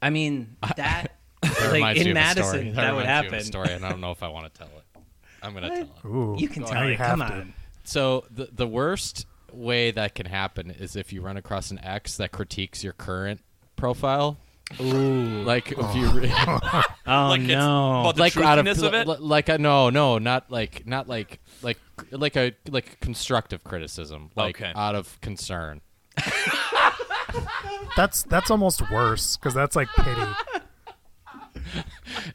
I 0.00 0.10
mean 0.10 0.56
that, 0.76 1.16
That 1.42 1.80
like 1.80 1.96
in 1.96 2.02
of 2.16 2.38
story. 2.38 2.62
Madison, 2.62 2.74
that, 2.74 2.94
would 2.94 3.00
reminds 3.00 3.06
me 3.06 3.26
of 3.26 3.32
a 3.32 3.36
happen. 3.36 3.40
story, 3.44 3.72
and 3.72 3.84
I 3.84 3.90
don't 3.90 4.00
know 4.00 4.12
if 4.12 4.22
I 4.22 4.28
want 4.28 4.54
to 4.54 4.56
tell 4.56 4.68
it. 4.68 5.00
I'm 5.42 5.54
gonna 5.54 5.70
tell 5.70 5.78
it. 5.80 5.88
Ooh, 6.06 6.36
You 6.38 6.48
can 6.48 6.62
tell 6.62 6.86
it. 6.86 6.96
have 6.98 7.18
Come 7.18 7.18
to. 7.18 7.34
on. 7.34 7.54
So 7.82 8.24
the 8.30 8.48
the 8.52 8.68
worst 8.68 9.26
way 9.52 9.90
that 9.90 10.14
can 10.14 10.26
happen 10.26 10.70
is 10.70 10.94
if 10.94 11.12
you 11.12 11.20
run 11.20 11.36
across 11.36 11.72
an 11.72 11.80
ex 11.82 12.16
that 12.18 12.30
critiques 12.30 12.84
your 12.84 12.92
current 12.92 13.40
profile. 13.74 14.38
Ooh. 14.80 15.42
Like 15.42 15.72
if 15.72 15.94
you 15.94 16.06
oh. 16.06 16.12
re- 16.14 16.32
Oh 17.06 17.28
Like, 17.28 17.40
it's 17.40 17.48
no. 17.48 18.00
about 18.00 18.14
the 18.16 18.20
like 18.20 18.36
out 18.36 18.58
of 18.58 18.66
truthiness 18.66 18.82
of 18.86 18.94
it? 18.94 19.06
li- 19.08 19.16
like 19.18 19.48
a, 19.48 19.58
no 19.58 19.90
no 19.90 20.18
not 20.18 20.50
like 20.50 20.86
not 20.86 21.08
like 21.08 21.40
like 21.62 21.78
like 22.10 22.36
a 22.36 22.52
like 22.70 23.00
constructive 23.00 23.64
criticism 23.64 24.30
like 24.36 24.60
Okay. 24.60 24.72
out 24.74 24.94
of 24.94 25.20
concern. 25.20 25.80
That's 27.96 28.22
that's 28.24 28.50
almost 28.50 28.90
worse 28.90 29.36
because 29.36 29.54
that's 29.54 29.76
like 29.76 29.88
pity. 29.96 30.20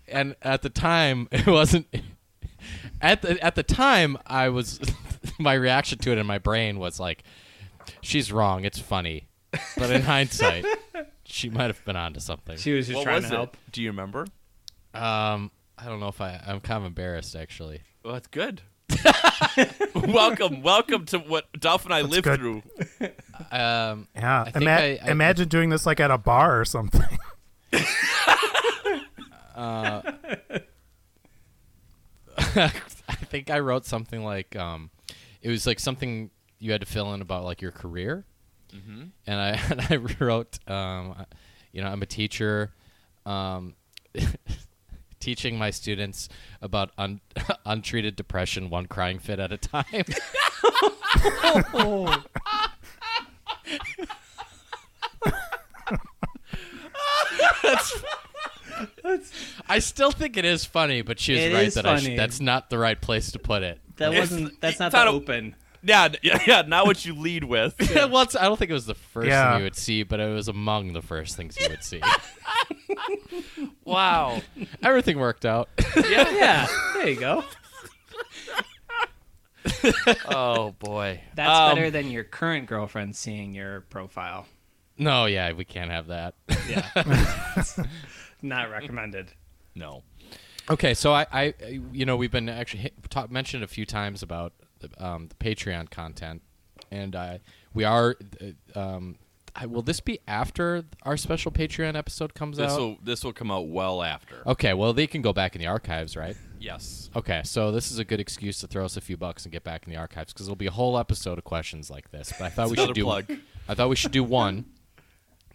and 0.07 0.35
at 0.41 0.61
the 0.61 0.69
time 0.69 1.27
it 1.31 1.45
wasn't 1.47 1.87
at 3.01 3.21
the 3.21 3.43
at 3.43 3.55
the 3.55 3.63
time 3.63 4.17
I 4.25 4.49
was 4.49 4.79
my 5.39 5.53
reaction 5.53 5.97
to 5.99 6.11
it 6.11 6.17
in 6.17 6.25
my 6.25 6.37
brain 6.37 6.79
was 6.79 6.99
like 6.99 7.23
she's 8.01 8.31
wrong 8.31 8.65
it's 8.65 8.79
funny 8.79 9.27
but 9.77 9.89
in 9.91 10.01
hindsight 10.03 10.65
she 11.37 11.49
might 11.49 11.67
have 11.67 11.83
been 11.85 11.95
onto 11.95 12.19
something 12.19 12.57
she 12.57 12.73
was 12.73 12.87
just 12.87 12.97
what 12.97 13.03
trying 13.03 13.17
was 13.21 13.25
to 13.29 13.33
it? 13.33 13.37
help. 13.37 13.57
Do 13.71 13.81
you 13.83 13.89
remember? 13.89 14.25
um 14.93 15.51
I 15.77 15.85
don't 15.85 15.99
know 15.99 16.07
if 16.07 16.19
I 16.19 16.41
I'm 16.47 16.59
kind 16.59 16.79
of 16.79 16.85
embarrassed 16.85 17.35
actually 17.35 17.81
Well, 18.03 18.13
that's 18.13 18.27
good. 18.27 18.61
welcome, 19.95 20.61
welcome 20.63 21.05
to 21.07 21.19
what 21.19 21.45
Duff 21.59 21.85
and 21.85 21.93
I 21.93 22.01
lived 22.01 22.23
good. 22.23 22.39
through. 22.39 22.63
um 23.51 24.07
Yeah, 24.15 24.43
I 24.47 24.51
think 24.51 24.63
Ima- 24.63 24.71
I- 24.71 24.99
I- 25.03 25.11
imagine 25.11 25.47
doing 25.49 25.69
this 25.69 25.85
like 25.85 25.99
at 25.99 26.09
a 26.11 26.17
bar 26.17 26.59
or 26.59 26.65
something. 26.65 27.01
I 32.37 32.69
think 33.29 33.49
I 33.49 33.59
wrote 33.59 33.85
something 33.85 34.23
like 34.23 34.55
um 34.55 34.89
it 35.41 35.49
was 35.49 35.65
like 35.67 35.79
something 35.79 36.29
you 36.59 36.71
had 36.71 36.81
to 36.81 36.87
fill 36.87 37.13
in 37.13 37.21
about 37.21 37.43
like 37.43 37.61
your 37.61 37.71
career 37.71 38.25
and 39.27 39.39
I 39.39 39.49
and 39.69 39.81
I 39.89 39.95
wrote 40.23 40.59
um 40.69 41.25
you 41.71 41.81
know 41.81 41.87
I'm 41.89 42.01
a 42.01 42.05
teacher 42.05 42.73
um 43.25 43.75
teaching 45.19 45.57
my 45.57 45.69
students 45.71 46.29
about 46.61 46.91
un- 46.97 47.21
untreated 47.65 48.15
depression 48.15 48.69
one 48.69 48.85
crying 48.85 49.19
fit 49.19 49.39
at 49.39 49.51
a 49.51 49.57
time 49.57 49.85
I 59.67 59.79
still 59.79 60.11
think 60.11 60.37
it 60.37 60.45
is 60.45 60.65
funny 60.65 61.01
but 61.01 61.19
she 61.19 61.33
was 61.33 61.41
It 61.41 61.53
right 61.53 61.73
that 61.73 61.85
I 61.85 61.99
sh- 61.99 62.15
that's 62.15 62.39
not 62.39 62.69
the 62.69 62.77
right 62.77 62.99
place 62.99 63.31
to 63.31 63.39
put 63.39 63.63
it 63.63 63.79
That 63.97 64.13
wasn't. 64.13 64.59
That's 64.61 64.79
not 64.79 64.87
it's 64.87 64.93
not 64.93 65.05
the 65.05 65.09
a- 65.11 65.13
open. 65.13 65.55
Yeah, 65.87 66.09
yeah, 66.21 66.39
yeah. 66.45 66.61
Not 66.67 66.85
what 66.85 67.05
you 67.05 67.13
lead 67.15 67.43
with. 67.45 67.75
well, 67.95 68.21
it's, 68.23 68.35
I 68.35 68.43
don't 68.43 68.57
think 68.59 68.69
it 68.69 68.73
was 68.73 68.85
the 68.87 68.93
first 68.95 69.27
Yeah. 69.29 69.51
thing 69.51 69.59
you 69.59 69.63
would 69.63 69.75
see, 69.77 70.03
but 70.03 70.19
it 70.19 70.27
was 70.33 70.47
among 70.49 70.91
the 70.93 71.01
first 71.01 71.37
things 71.37 71.57
you 71.59 71.67
would 71.69 71.83
see. 71.83 72.01
wow. 73.85 74.41
Everything 74.83 75.17
worked 75.17 75.45
out. 75.45 75.69
Yeah. 75.95 76.29
Yeah, 76.37 76.67
there 76.95 77.09
you 77.09 77.19
go. 77.19 77.43
Oh 80.27 80.73
boy. 80.79 81.21
That's 81.35 81.49
Um, 81.49 81.75
better 81.75 81.91
than 81.91 82.09
your 82.11 82.23
current 82.23 82.67
girlfriend 82.67 83.15
seeing 83.15 83.53
your 83.53 83.81
profile. 83.81 84.45
no, 84.97 85.25
yeah, 85.25 85.51
we 85.53 85.65
can't 85.65 85.91
have 85.91 86.07
that. 86.07 86.35
Yeah, 86.69 87.63
not 88.41 88.69
recommended. 88.71 89.31
No. 89.75 90.03
okay, 90.69 90.93
so 90.93 91.13
I, 91.13 91.25
I, 91.31 91.53
you 91.91 92.05
know, 92.05 92.17
we've 92.17 92.31
been 92.31 92.49
actually 92.49 92.83
hit, 92.83 93.09
talk, 93.09 93.29
mentioned 93.31 93.63
a 93.63 93.67
few 93.67 93.85
times 93.85 94.23
about 94.23 94.53
um, 94.97 95.27
the 95.27 95.35
Patreon 95.35 95.89
content, 95.89 96.41
and 96.91 97.15
I, 97.15 97.39
we 97.73 97.83
are. 97.83 98.15
Uh, 98.75 98.79
um, 98.79 99.15
I, 99.59 99.65
will 99.65 99.81
this 99.81 99.99
be 100.01 100.19
after 100.27 100.85
our 101.01 101.17
special 101.17 101.51
Patreon 101.51 101.95
episode 101.95 102.35
comes 102.35 102.57
This 102.57 102.71
out? 102.73 102.79
will 102.79 102.97
this 103.01 103.23
will 103.23 103.33
come 103.33 103.49
out 103.49 103.67
well 103.69 104.03
after. 104.03 104.43
Okay, 104.45 104.73
well, 104.75 104.93
they 104.93 105.07
can 105.07 105.23
go 105.23 105.33
back 105.33 105.55
in 105.55 105.59
the 105.61 105.67
archives, 105.67 106.15
right? 106.15 106.37
Yes. 106.59 107.09
Okay, 107.15 107.41
so 107.43 107.71
this 107.71 107.91
is 107.91 107.97
a 107.97 108.03
good 108.05 108.19
excuse 108.19 108.59
to 108.59 108.67
throw 108.67 108.85
us 108.85 108.97
a 108.97 109.01
few 109.01 109.17
bucks 109.17 109.45
and 109.45 109.51
get 109.51 109.63
back 109.63 109.85
in 109.87 109.91
the 109.91 109.97
archives 109.97 110.31
because 110.31 110.45
there'll 110.45 110.55
be 110.55 110.67
a 110.67 110.71
whole 110.71 110.97
episode 110.97 111.39
of 111.39 111.43
questions 111.43 111.89
like 111.89 112.11
this. 112.11 112.31
But 112.37 112.45
I 112.45 112.49
thought 112.49 112.69
we 112.69 112.77
should 112.77 112.93
do. 112.93 113.03
plug. 113.03 113.25
I 113.67 113.73
thought 113.73 113.89
we 113.89 113.95
should 113.95 114.11
do 114.11 114.23
one 114.23 114.65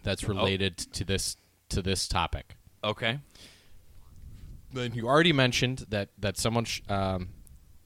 that's 0.03 0.25
related 0.27 0.77
to 0.77 1.05
this 1.05 1.37
to 1.69 1.81
this 1.81 2.07
topic. 2.07 2.57
Okay. 2.83 3.19
Then 4.73 4.93
you 4.93 5.07
already 5.07 5.33
mentioned 5.33 5.85
that 5.89 6.09
that 6.17 6.37
someone 6.37 6.65
sh- 6.65 6.81
um, 6.89 7.29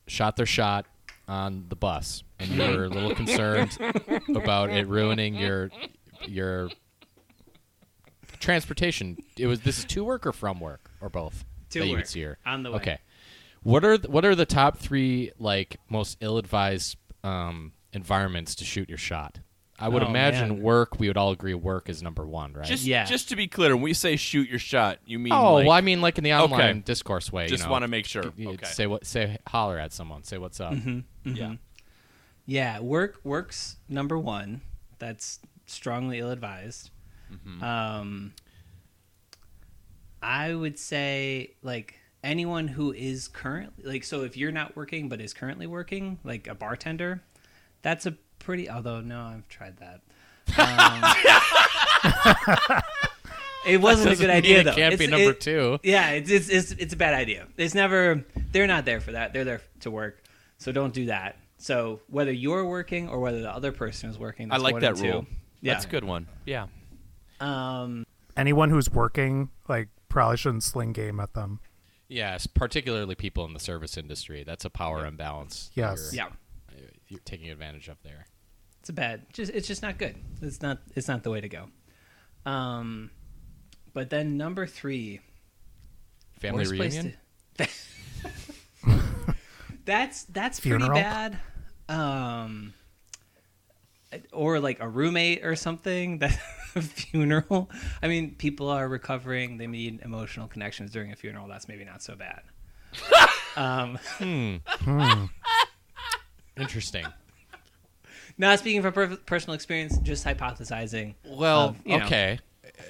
shot 0.07 0.35
their 0.35 0.45
shot 0.47 0.85
on 1.27 1.65
the 1.69 1.75
bus, 1.75 2.23
and 2.39 2.49
you 2.51 2.61
were 2.77 2.85
a 2.85 2.89
little 2.89 3.13
concerned 3.23 3.77
about 4.35 4.69
it 4.69 4.87
ruining 4.87 5.35
your 5.35 5.69
your 6.25 6.69
transportation. 8.39 9.17
It 9.37 9.47
was 9.47 9.61
this 9.61 9.79
is 9.79 9.85
to 9.85 10.03
work 10.03 10.25
or 10.25 10.31
from 10.31 10.59
work 10.59 10.91
or 11.01 11.09
both 11.09 11.45
To 11.71 11.79
that 11.79 11.85
you 11.85 11.91
work. 11.93 11.99
would 12.01 12.07
see 12.07 12.21
her 12.21 12.37
On 12.45 12.63
the 12.63 12.71
way. 12.71 12.77
Okay, 12.77 12.97
what 13.63 13.83
are 13.83 13.97
th- 13.97 14.09
what 14.09 14.25
are 14.25 14.35
the 14.35 14.45
top 14.45 14.77
three 14.77 15.31
like 15.39 15.77
most 15.89 16.17
ill 16.21 16.37
advised 16.37 16.97
um, 17.23 17.73
environments 17.93 18.55
to 18.55 18.63
shoot 18.65 18.89
your 18.89 18.97
shot? 18.97 19.39
I 19.79 19.89
would 19.89 20.01
Oh, 20.03 20.07
imagine 20.07 20.49
man. 20.49 20.61
work. 20.63 20.99
We 20.99 21.07
would 21.07 21.17
all 21.17 21.31
agree 21.31 21.53
work 21.53 21.87
is 21.87 22.01
number 22.01 22.25
one, 22.25 22.53
right? 22.53 22.65
Just 22.65 22.83
Yeah. 22.83 23.05
just 23.05 23.29
to 23.29 23.35
be 23.35 23.47
clear, 23.47 23.75
when 23.75 23.83
we 23.83 23.93
say 23.93 24.15
shoot 24.15 24.49
your 24.49 24.57
shot, 24.59 24.97
you 25.05 25.19
mean 25.19 25.33
oh, 25.33 25.55
like, 25.55 25.67
well, 25.67 25.77
I 25.77 25.81
mean 25.81 26.01
like 26.01 26.17
in 26.17 26.23
the 26.23 26.33
online 26.33 26.59
Okay. 26.61 26.79
discourse 26.79 27.31
way. 27.31 27.47
just 27.47 27.61
you 27.63 27.67
know, 27.67 27.71
want 27.73 27.83
to 27.83 27.87
make 27.87 28.05
sure. 28.07 28.33
you 28.35 28.49
Okay. 28.51 28.65
Say 28.65 28.87
what? 28.87 29.05
Say 29.05 29.37
holler 29.47 29.77
at 29.77 29.93
someone. 29.93 30.23
Say 30.23 30.37
what's 30.39 30.59
up. 30.59 30.73
Mm-hmm, 30.73 30.89
mm-hmm. 31.29 31.35
Yeah. 31.35 31.53
Yeah, 32.47 32.79
work 32.79 33.19
works 33.23 33.77
number 33.87 34.17
one. 34.17 34.61
That's 34.99 35.39
strongly 35.67 36.19
ill 36.19 36.31
advised. 36.31 36.89
Mm-hmm. 37.31 37.61
Um, 37.63 38.33
I 40.21 40.53
would 40.53 40.79
say 40.79 41.55
like 41.61 41.99
anyone 42.23 42.67
who 42.69 42.91
is 42.93 43.27
currently 43.27 43.83
like 43.85 44.03
so 44.03 44.23
if 44.23 44.35
you're 44.35 44.51
not 44.51 44.75
working 44.75 45.07
but 45.07 45.21
is 45.21 45.33
currently 45.33 45.67
working 45.67 46.19
like 46.23 46.47
a 46.47 46.55
bartender, 46.55 47.21
that's 47.81 48.05
a 48.05 48.15
pretty. 48.47 48.69
Although 48.69 49.01
no, 49.01 49.19
I've 49.21 49.47
tried 49.49 49.75
that. 49.77 49.99
Um, 50.57 51.03
it 53.67 53.81
wasn't 53.81 54.13
a 54.13 54.15
good 54.15 54.29
mean 54.29 54.37
idea 54.37 54.61
it 54.61 54.63
though. 54.63 54.73
can't 54.73 54.97
be 54.97 55.07
number 55.07 55.31
it- 55.31 55.41
two. 55.41 55.77
Yeah, 55.83 56.11
it's, 56.11 56.31
it's 56.31 56.49
it's 56.49 56.71
it's 56.71 56.93
a 56.93 56.97
bad 56.97 57.13
idea. 57.13 57.45
It's 57.57 57.75
never. 57.75 58.23
They're 58.53 58.65
not 58.65 58.85
there 58.85 59.01
for 59.01 59.11
that. 59.11 59.33
They're 59.33 59.43
there 59.43 59.61
to 59.81 59.91
work. 59.91 60.23
So 60.57 60.71
don't 60.71 60.93
do 60.93 61.07
that. 61.07 61.35
So 61.57 61.99
whether 62.09 62.31
you're 62.31 62.65
working 62.65 63.09
or 63.09 63.19
whether 63.19 63.41
the 63.41 63.51
other 63.53 63.73
person 63.73 64.09
is 64.09 64.17
working, 64.17 64.51
I 64.51 64.57
like 64.57 64.73
one 64.73 64.81
that 64.81 64.91
and 64.91 64.97
two. 64.97 65.11
rule. 65.11 65.25
Yeah. 65.61 65.73
That's 65.73 65.85
a 65.85 65.89
good 65.89 66.05
one. 66.05 66.27
Yeah. 66.45 66.67
Um, 67.41 68.05
Anyone 68.37 68.69
who's 68.69 68.89
working 68.89 69.49
like 69.67 69.89
probably 70.07 70.37
shouldn't 70.37 70.63
sling 70.63 70.93
game 70.93 71.19
at 71.19 71.33
them. 71.33 71.59
Yes, 72.07 72.47
particularly 72.47 73.15
people 73.15 73.43
in 73.43 73.51
the 73.53 73.59
service 73.59 73.97
industry. 73.97 74.45
That's 74.45 74.63
a 74.63 74.69
power 74.69 75.05
imbalance. 75.05 75.71
Yes. 75.73 76.11
You're, 76.13 76.27
yeah, 76.27 76.29
you're 77.09 77.19
taking 77.25 77.49
advantage 77.49 77.89
of 77.89 77.97
there. 78.03 78.27
It's 78.87 78.89
a 78.89 78.93
bad. 78.93 79.25
Just 79.33 79.51
it's 79.53 79.67
just 79.67 79.81
not 79.81 79.97
good. 79.97 80.15
It's 80.41 80.61
not. 80.61 80.77
It's 80.95 81.09
not 81.09 81.21
the 81.21 81.29
way 81.29 81.41
to 81.41 81.49
go. 81.49 81.65
Um, 82.45 83.11
but 83.93 84.09
then 84.09 84.37
number 84.37 84.65
three, 84.65 85.19
Family 86.39 86.59
worst 86.59 86.71
reunion. 86.71 87.17
to- 87.57 87.67
that's 89.85 90.23
that's 90.23 90.61
Funeral? 90.61 90.91
pretty 90.91 91.01
bad. 91.03 91.37
Um, 91.89 92.73
or 94.31 94.61
like 94.61 94.79
a 94.79 94.87
roommate 94.87 95.45
or 95.45 95.55
something. 95.57 96.19
That 96.27 96.39
a 96.75 96.81
funeral. 96.81 97.69
I 98.01 98.07
mean, 98.07 98.35
people 98.35 98.69
are 98.69 98.87
recovering. 98.87 99.57
They 99.57 99.67
need 99.67 99.99
emotional 100.01 100.47
connections 100.47 100.91
during 100.91 101.11
a 101.11 101.15
funeral. 101.17 101.49
That's 101.49 101.67
maybe 101.67 101.83
not 101.83 102.01
so 102.03 102.15
bad. 102.15 102.41
um, 103.57 103.97
hmm 104.19 105.25
Interesting. 106.55 107.05
Not 108.37 108.59
speaking 108.59 108.81
from 108.81 108.93
per- 108.93 109.15
personal 109.17 109.55
experience, 109.55 109.97
just 109.99 110.25
hypothesizing. 110.25 111.15
Well, 111.25 111.69
Um, 111.69 111.77
know. 111.85 112.05
okay. 112.05 112.39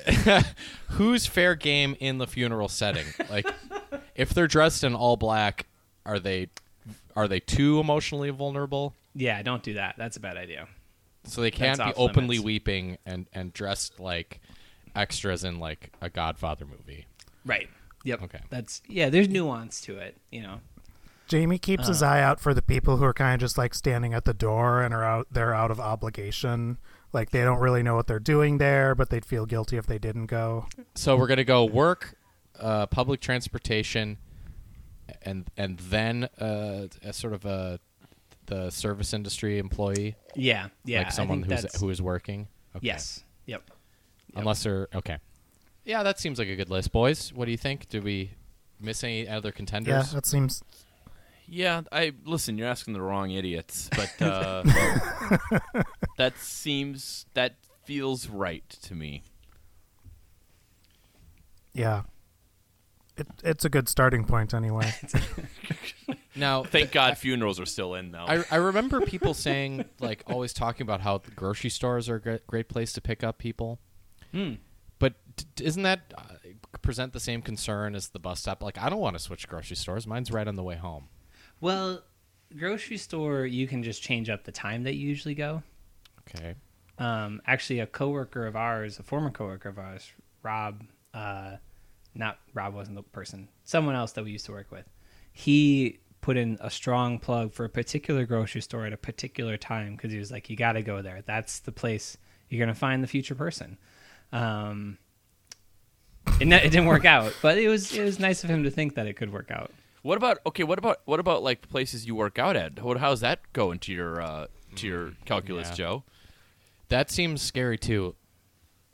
Who's 0.90 1.26
fair 1.26 1.56
game 1.56 1.96
in 2.00 2.18
the 2.18 2.28
funeral 2.28 2.68
setting? 2.68 3.06
Like, 3.30 3.48
if 4.16 4.34
they're 4.34 4.48
dressed 4.48 4.84
in 4.84 4.94
all 4.96 5.16
black, 5.18 5.68
are 6.06 6.20
they 6.20 6.50
are 7.16 7.28
they 7.28 7.40
too 7.40 7.80
emotionally 7.80 8.30
vulnerable? 8.30 8.94
Yeah, 9.16 9.42
don't 9.42 9.64
do 9.64 9.74
that. 9.76 9.96
That's 9.98 10.18
a 10.18 10.20
bad 10.20 10.38
idea. 10.38 10.68
So 11.24 11.42
they 11.42 11.52
can't 11.52 11.78
That's 11.78 11.98
be 11.98 12.02
openly 12.04 12.36
limits. 12.38 12.46
weeping 12.46 12.98
and 13.06 13.28
and 13.34 13.54
dressed 13.54 14.00
like 14.00 14.40
extras 14.96 15.44
in 15.44 15.60
like 15.60 15.92
a 16.02 16.10
Godfather 16.10 16.66
movie. 16.66 17.06
Right. 17.46 17.70
Yep. 18.04 18.24
Okay. 18.24 18.40
That's 18.50 18.82
yeah. 18.88 19.10
There's 19.10 19.28
nuance 19.30 19.82
to 19.82 19.98
it. 19.98 20.18
You 20.32 20.42
know. 20.44 20.60
Jamie 21.28 21.58
keeps 21.58 21.88
his 21.88 22.02
eye 22.02 22.22
out 22.22 22.40
for 22.40 22.54
the 22.54 22.62
people 22.62 22.98
who 22.98 23.04
are 23.04 23.14
kind 23.14 23.34
of 23.36 23.40
just 23.40 23.58
like 23.58 23.74
standing 23.74 24.14
at 24.14 24.26
the 24.26 24.34
door 24.34 24.82
and 24.82 24.94
are 24.94 25.04
out 25.04 25.28
they're 25.32 25.54
out 25.54 25.72
of 25.72 25.80
obligation. 25.80 26.78
Like 27.14 27.32
they 27.32 27.44
don't 27.44 27.60
really 27.60 27.84
know 27.84 27.96
what 27.96 28.08
they're 28.08 28.20
doing 28.20 28.58
there, 28.58 28.96
but 28.96 29.10
they'd 29.10 29.26
feel 29.26 29.46
guilty 29.46 29.78
if 29.78 29.86
they 29.88 29.98
didn't 29.98 30.28
go. 30.28 30.68
So 30.96 31.16
we're 31.18 31.28
gonna 31.28 31.44
go 31.44 31.66
work, 31.66 32.16
uh, 32.60 32.86
public 32.88 33.22
transportation, 33.22 34.18
and 35.22 35.50
and 35.58 35.80
then 35.80 36.26
uh, 36.40 36.88
a 37.04 37.14
sort 37.14 37.34
of 37.34 37.46
a 37.46 37.80
the 38.48 38.70
service 38.70 39.14
industry 39.14 39.60
employee, 39.60 40.16
Yeah. 40.36 40.70
Yeah. 40.86 41.00
like 41.00 41.12
someone 41.12 41.44
who's 41.44 41.64
that's, 41.64 41.80
who 41.80 41.90
is 41.90 42.02
working. 42.02 42.48
Okay. 42.76 42.88
Yes. 42.88 43.24
Yep. 43.46 43.70
Unless 44.36 44.64
they're 44.64 44.88
okay. 44.96 45.18
Yeah, 45.84 46.04
that 46.04 46.20
seems 46.20 46.40
like 46.40 46.48
a 46.48 46.56
good 46.56 46.70
list, 46.70 46.92
boys. 46.92 47.32
What 47.34 47.46
do 47.46 47.52
you 47.52 47.58
think? 47.58 47.88
Do 47.90 48.02
we 48.02 48.32
miss 48.80 49.04
any 49.04 49.28
other 49.28 49.52
contenders? 49.52 49.92
Yeah, 49.92 49.96
contenders? 50.00 50.14
that 50.14 50.26
seems 50.26 50.64
Yeah, 51.48 51.82
I 51.92 52.14
listen. 52.26 52.58
You're 52.58 52.68
asking 52.68 52.94
the 52.94 53.02
wrong 53.02 53.32
idiots, 53.32 53.90
but 53.96 54.22
uh, 54.22 54.64
that 56.18 56.38
seems 56.40 57.26
that 57.36 57.56
feels 57.86 58.28
right 58.28 58.68
to 58.84 58.96
me. 58.96 59.24
yeah. 61.74 62.04
It, 63.16 63.28
it's 63.44 63.66
a 63.66 63.70
good 63.70 63.90
starting 63.90 64.26
point 64.26 64.54
anyway. 64.54 64.94
now, 66.36 66.64
Thank 66.64 66.92
God 66.92 67.18
funerals 67.18 67.60
are 67.60 67.66
still 67.66 67.96
in 67.96 68.12
though. 68.12 68.26
I, 68.28 68.44
I 68.52 68.58
remember 68.58 69.02
people 69.02 69.34
saying, 69.34 69.86
like, 70.00 70.24
always 70.28 70.54
talking 70.54 70.84
about 70.84 71.02
how 71.02 71.18
the 71.18 71.32
grocery 71.32 71.72
stores 71.72 72.10
are 72.10 72.16
a 72.16 72.22
great, 72.22 72.46
great 72.46 72.70
place 72.70 72.94
to 72.94 73.02
pick 73.02 73.24
up 73.24 73.40
people. 73.40 73.80
Hmm. 74.32 74.54
But 75.00 75.16
d- 75.36 75.46
d- 75.56 75.66
isn't 75.66 75.82
that 75.82 76.14
uh, 76.16 76.22
present 76.84 77.14
the 77.14 77.20
same 77.20 77.42
concern 77.42 77.96
as 77.96 78.10
the 78.10 78.20
bus 78.20 78.40
stop? 78.42 78.62
Like, 78.62 78.78
I 78.78 78.88
don't 78.88 79.00
want 79.00 79.16
to 79.18 79.20
switch 79.20 79.48
grocery 79.48 79.78
stores. 79.78 80.06
Mine's 80.06 80.32
right 80.32 80.48
on 80.48 80.56
the 80.56 80.64
way 80.64 80.76
home. 80.76 81.08
Well, 81.60 82.04
grocery 82.58 82.98
store, 82.98 83.46
you 83.46 83.68
can 83.68 83.84
just 83.84 84.02
change 84.02 84.30
up 84.30 84.44
the 84.44 84.52
time 84.52 84.84
that 84.84 84.96
you 84.96 85.08
usually 85.08 85.36
go. 85.36 85.64
Okay. 86.28 86.56
Um, 87.00 87.42
actually, 87.46 87.80
a 87.80 87.88
coworker 87.88 88.48
of 88.48 88.56
ours, 88.56 89.00
a 89.00 89.04
former 89.04 89.30
coworker 89.30 89.70
of 89.70 89.78
ours, 89.78 90.12
Rob, 90.44 90.84
uh, 91.14 91.58
not 92.16 92.40
Rob 92.54 92.74
wasn't 92.74 92.96
the 92.96 93.04
person, 93.04 93.48
someone 93.64 93.96
else 93.96 94.14
that 94.14 94.24
we 94.24 94.32
used 94.32 94.46
to 94.48 94.52
work 94.52 94.72
with. 94.72 94.86
He 95.32 96.00
put 96.22 96.38
in 96.38 96.58
a 96.62 96.70
strong 96.70 97.20
plug 97.20 97.54
for 97.54 97.66
a 97.66 97.70
particular 97.70 98.26
grocery 98.26 98.62
store 98.62 98.86
at 98.86 98.94
a 98.94 98.98
particular 98.98 99.58
time 99.58 99.96
because 99.96 100.12
he 100.12 100.18
was 100.18 100.32
like, 100.32 100.50
"You 100.50 100.56
got 100.56 100.74
to 100.74 100.82
go 100.82 101.02
there. 101.02 101.22
That's 101.26 101.60
the 101.60 101.72
place 101.72 102.18
you're 102.50 102.60
gonna 102.60 102.74
find 102.74 103.04
the 103.04 103.08
future 103.08 103.36
person." 103.36 103.78
Um, 104.32 104.98
it, 106.40 106.48
it 106.52 106.72
didn't 106.72 106.86
work 106.86 107.06
out, 107.06 107.34
but 107.42 107.58
it 107.58 107.68
was 107.68 107.96
it 107.96 108.04
was 108.04 108.20
nice 108.20 108.44
of 108.44 108.50
him 108.50 108.64
to 108.64 108.72
think 108.72 108.96
that 108.96 109.08
it 109.08 109.14
could 109.14 109.32
work 109.32 109.52
out. 109.52 109.72
What 110.08 110.18
about 110.18 110.40
okay? 110.46 110.64
What 110.64 110.80
about 110.80 111.02
what 111.04 111.20
about 111.20 111.44
like 111.44 111.68
places 111.68 112.08
you 112.08 112.16
work 112.16 112.40
out 112.40 112.56
at? 112.56 112.82
What, 112.82 112.98
how's 112.98 113.20
that 113.20 113.42
go 113.52 113.72
into 113.74 113.92
your 113.92 114.22
uh, 114.22 114.48
to 114.78 114.88
your 114.88 115.12
calculus, 115.26 115.68
yeah. 115.70 115.76
Joe? 115.76 116.04
That 116.88 117.12
seems 117.12 117.42
scary, 117.42 117.78
too. 117.78 118.16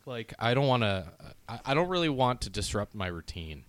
Like, 0.07 0.33
I 0.39 0.55
don't 0.55 0.67
want 0.67 0.81
to, 0.81 1.11
I, 1.47 1.59
I 1.67 1.73
don't 1.75 1.87
really 1.87 2.09
want 2.09 2.41
to 2.41 2.49
disrupt 2.49 2.95
my 2.95 3.07
routine. 3.07 3.65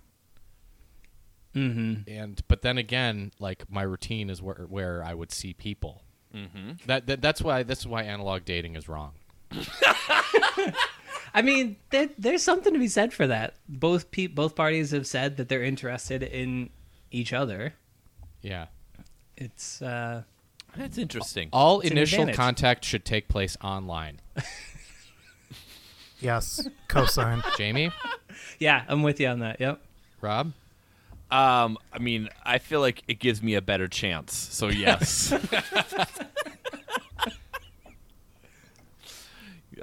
Mm-hmm. 1.55 2.11
and 2.11 2.42
but 2.49 2.62
then 2.62 2.79
again 2.79 3.31
like 3.38 3.71
my 3.71 3.83
routine 3.83 4.29
is 4.29 4.42
where 4.42 4.66
where 4.68 5.05
I 5.05 5.14
would 5.14 5.31
see 5.31 5.53
people. 5.53 6.03
Mm-hmm. 6.35 6.73
That, 6.87 7.07
that 7.07 7.23
that's 7.23 7.40
why 7.42 7.62
that's 7.62 7.87
why 7.87 8.03
analog 8.03 8.45
dating 8.45 8.75
is 8.75 8.88
wrong. 8.88 9.12
I 11.33 11.42
mean, 11.42 11.77
there, 11.90 12.09
there's 12.18 12.42
something 12.42 12.73
to 12.73 12.79
be 12.81 12.88
said 12.88 13.12
for 13.12 13.29
that. 13.29 13.55
Both 13.68 14.11
pe- 14.11 14.27
both 14.27 14.57
parties 14.57 14.90
have 14.90 15.07
said 15.07 15.37
that 15.37 15.49
they're 15.49 15.62
interested 15.62 16.25
in 16.25 16.71
each 17.14 17.33
other. 17.33 17.74
Yeah. 18.42 18.66
It's 19.37 19.81
uh, 19.81 20.22
That's 20.77 20.98
interesting. 20.98 21.48
All 21.53 21.81
It's 21.81 21.90
initial 21.90 22.20
advantage. 22.20 22.37
contact 22.37 22.85
should 22.85 23.05
take 23.05 23.29
place 23.29 23.57
online. 23.62 24.20
yes, 26.20 26.66
cosign. 26.88 27.42
Jamie, 27.57 27.90
yeah, 28.59 28.85
I'm 28.88 29.03
with 29.03 29.18
you 29.20 29.29
on 29.29 29.38
that. 29.40 29.61
Yep. 29.61 29.81
Rob, 30.20 30.53
Um, 31.31 31.79
I 31.92 31.98
mean, 31.98 32.29
I 32.44 32.59
feel 32.59 32.81
like 32.81 33.03
it 33.09 33.18
gives 33.18 33.42
me 33.42 33.55
a 33.55 33.62
better 33.62 33.88
chance. 33.88 34.35
So 34.37 34.68
yes. 34.68 35.33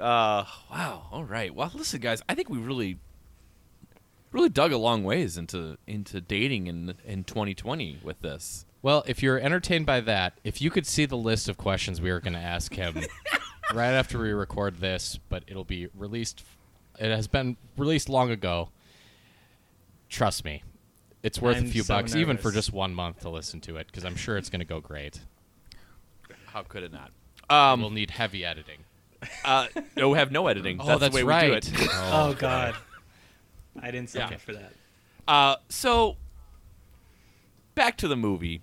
uh, 0.00 0.44
wow. 0.70 1.06
All 1.10 1.24
right. 1.24 1.54
Well, 1.54 1.70
listen, 1.74 2.00
guys. 2.00 2.22
I 2.28 2.34
think 2.34 2.48
we 2.48 2.58
really, 2.58 2.98
really 4.32 4.48
dug 4.48 4.72
a 4.72 4.78
long 4.78 5.04
ways 5.04 5.36
into 5.36 5.76
into 5.86 6.20
dating 6.20 6.66
in 6.66 6.94
in 7.04 7.24
2020 7.24 7.98
with 8.02 8.20
this. 8.20 8.64
well, 8.82 9.04
if 9.06 9.22
you're 9.22 9.38
entertained 9.38 9.86
by 9.86 10.00
that, 10.00 10.38
if 10.42 10.60
you 10.60 10.70
could 10.70 10.86
see 10.86 11.06
the 11.06 11.16
list 11.16 11.48
of 11.48 11.56
questions 11.56 12.00
we 12.00 12.10
are 12.10 12.20
going 12.20 12.32
to 12.32 12.38
ask 12.38 12.74
him 12.74 12.96
right 13.74 13.92
after 13.92 14.18
we 14.18 14.32
record 14.32 14.78
this, 14.78 15.18
but 15.28 15.44
it'll 15.46 15.64
be 15.64 15.88
released. 15.94 16.42
It 16.98 17.10
has 17.10 17.28
been 17.28 17.56
released 17.76 18.08
long 18.08 18.30
ago. 18.30 18.70
Trust 20.08 20.44
me, 20.44 20.62
it's 21.22 21.40
worth 21.40 21.56
I'm 21.56 21.64
a 21.64 21.68
few 21.68 21.82
so 21.82 21.94
bucks, 21.94 22.14
even 22.14 22.36
for 22.36 22.50
just 22.50 22.72
one 22.72 22.94
month 22.94 23.20
to 23.20 23.30
listen 23.30 23.60
to 23.62 23.76
it, 23.76 23.86
because 23.86 24.04
I'm 24.04 24.16
sure 24.16 24.36
it's 24.36 24.50
going 24.50 24.60
to 24.60 24.66
go 24.66 24.80
great. 24.80 25.20
How 26.46 26.62
could 26.62 26.82
it 26.82 26.92
not? 26.92 27.10
Um, 27.48 27.80
we'll 27.80 27.90
need 27.90 28.10
heavy 28.10 28.44
editing. 28.44 28.80
uh, 29.44 29.68
no, 29.96 30.10
we 30.10 30.18
have 30.18 30.30
no 30.32 30.48
editing. 30.48 30.78
Oh, 30.80 30.86
that's, 30.86 31.00
that's 31.00 31.16
the 31.16 31.24
way 31.24 31.28
right. 31.28 31.64
we 31.64 31.70
do 31.70 31.84
it. 31.84 31.90
Oh 31.94 32.34
God, 32.38 32.74
I 33.80 33.90
didn't 33.90 34.10
sign 34.10 34.28
Yeah. 34.28 34.34
up 34.34 34.40
for 34.40 34.52
that. 34.52 34.72
Uh, 35.26 35.56
so 35.68 36.16
back 37.74 37.96
to 37.98 38.08
the 38.08 38.16
movie. 38.16 38.60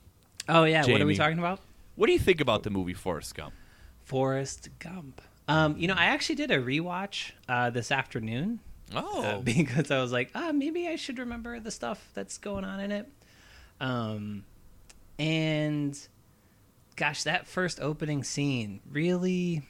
Oh 0.48 0.64
yeah, 0.64 0.86
what 0.86 1.02
are 1.02 1.06
we 1.06 1.16
talking 1.16 1.40
about? 1.40 1.60
What 1.96 2.08
do 2.08 2.14
you 2.14 2.20
think 2.20 2.42
about 2.42 2.64
the 2.64 2.70
movie 2.70 2.94
Forrest 2.94 3.36
Gump? 3.36 3.54
Forrest 4.04 4.70
Gump. 4.80 5.22
Um, 5.48 5.76
you 5.78 5.88
know, 5.88 5.96
I 5.96 6.06
actually 6.06 6.36
did 6.36 6.52
a 6.52 6.60
rewatch 6.60 7.32
uh, 7.48 7.70
this 7.72 7.92
afternoon 7.92 8.60
Oh, 8.96 9.24
uh, 9.24 9.40
because 9.44 9.92
I 9.92 10.00
was 10.02 10.12
like, 10.12 10.32
ah, 10.36 10.52
maybe 10.52 10.88
I 10.88 10.96
should 10.96 11.20
remember 11.20 11.60
the 11.60 11.72
stuff 11.72 12.10
that's 12.14 12.38
going 12.38 12.64
on 12.66 12.80
in 12.80 12.92
it. 12.92 13.08
Um, 13.80 14.44
and 15.18 15.98
gosh, 16.96 17.24
that 17.24 17.48
first 17.48 17.80
opening 17.80 18.24
scene 18.24 18.80
really, 18.92 19.62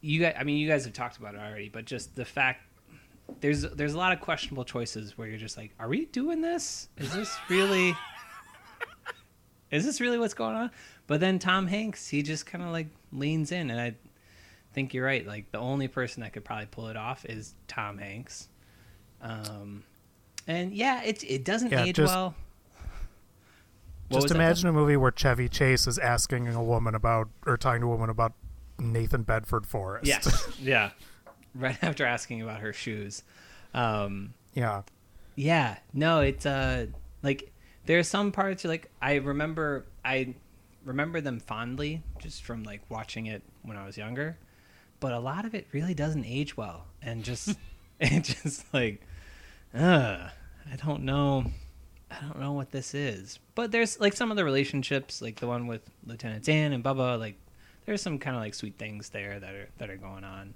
you 0.00 0.20
guys. 0.20 0.34
I 0.38 0.44
mean, 0.44 0.58
you 0.58 0.68
guys 0.68 0.84
have 0.84 0.94
talked 0.94 1.16
about 1.16 1.34
it 1.34 1.40
already, 1.40 1.68
but 1.68 1.84
just 1.84 2.14
the 2.14 2.24
fact 2.24 2.62
there's 3.40 3.62
there's 3.62 3.94
a 3.94 3.98
lot 3.98 4.12
of 4.12 4.20
questionable 4.20 4.64
choices 4.64 5.16
where 5.18 5.28
you're 5.28 5.38
just 5.38 5.56
like, 5.56 5.72
are 5.78 5.88
we 5.88 6.06
doing 6.06 6.40
this? 6.40 6.88
Is 6.98 7.12
this 7.12 7.36
really? 7.48 7.94
is 9.70 9.84
this 9.84 10.00
really 10.00 10.18
what's 10.18 10.34
going 10.34 10.54
on? 10.54 10.70
But 11.06 11.20
then 11.20 11.38
Tom 11.38 11.66
Hanks, 11.66 12.08
he 12.08 12.22
just 12.22 12.46
kind 12.46 12.64
of 12.64 12.70
like 12.70 12.88
leans 13.12 13.52
in, 13.52 13.70
and 13.70 13.80
I 13.80 13.94
think 14.72 14.94
you're 14.94 15.04
right. 15.04 15.26
Like 15.26 15.50
the 15.52 15.58
only 15.58 15.88
person 15.88 16.22
that 16.22 16.32
could 16.32 16.44
probably 16.44 16.66
pull 16.66 16.88
it 16.88 16.96
off 16.96 17.24
is 17.24 17.54
Tom 17.68 17.98
Hanks. 17.98 18.48
Um, 19.20 19.84
and 20.46 20.72
yeah, 20.72 21.02
it 21.02 21.22
it 21.24 21.44
doesn't 21.44 21.72
Yeah, 21.72 21.84
age 21.84 21.96
just- 21.96 22.14
well. 22.14 22.34
What 24.08 24.20
Just 24.20 24.34
imagine 24.34 24.68
a 24.68 24.72
movie 24.72 24.98
where 24.98 25.10
Chevy 25.10 25.48
Chase 25.48 25.86
is 25.86 25.98
asking 25.98 26.46
a 26.48 26.62
woman 26.62 26.94
about 26.94 27.30
or 27.46 27.56
talking 27.56 27.80
to 27.80 27.86
a 27.86 27.90
woman 27.90 28.10
about 28.10 28.34
Nathan 28.78 29.22
Bedford 29.22 29.66
Forrest. 29.66 30.06
Yes, 30.06 30.46
yeah. 30.60 30.90
Right 31.54 31.76
after 31.82 32.04
asking 32.04 32.42
about 32.42 32.60
her 32.60 32.72
shoes. 32.72 33.22
Um, 33.72 34.34
yeah. 34.54 34.82
yeah, 35.34 35.78
no, 35.92 36.20
it's 36.20 36.46
uh 36.46 36.86
like 37.22 37.52
there 37.86 37.98
are 37.98 38.04
some 38.04 38.32
parts 38.32 38.64
like 38.64 38.90
I 39.02 39.16
remember 39.16 39.84
I 40.04 40.34
remember 40.84 41.20
them 41.20 41.40
fondly 41.40 42.02
just 42.18 42.44
from 42.44 42.62
like 42.62 42.82
watching 42.88 43.26
it 43.26 43.42
when 43.62 43.76
I 43.76 43.86
was 43.86 43.96
younger, 43.96 44.36
but 45.00 45.12
a 45.12 45.18
lot 45.18 45.44
of 45.44 45.54
it 45.54 45.66
really 45.72 45.94
doesn't 45.94 46.24
age 46.24 46.56
well 46.56 46.86
and 47.02 47.24
just 47.24 47.56
it 48.00 48.24
just 48.24 48.72
like 48.74 49.00
uh 49.74 50.28
I 50.70 50.76
don't 50.84 51.02
know 51.04 51.44
I 52.10 52.20
don't 52.20 52.38
know 52.38 52.52
what 52.52 52.70
this 52.70 52.94
is. 52.94 53.38
But 53.54 53.72
there's 53.72 53.98
like 53.98 54.12
some 54.12 54.30
of 54.30 54.36
the 54.36 54.44
relationships 54.44 55.20
like 55.20 55.40
the 55.40 55.46
one 55.46 55.66
with 55.66 55.82
Lieutenant 56.06 56.44
Dan 56.44 56.72
and 56.72 56.84
Bubba 56.84 57.18
like 57.18 57.36
there's 57.86 58.02
some 58.02 58.18
kind 58.18 58.36
of 58.36 58.42
like 58.42 58.54
sweet 58.54 58.78
things 58.78 59.10
there 59.10 59.38
that 59.40 59.54
are 59.54 59.68
that 59.78 59.90
are 59.90 59.96
going 59.96 60.24
on. 60.24 60.54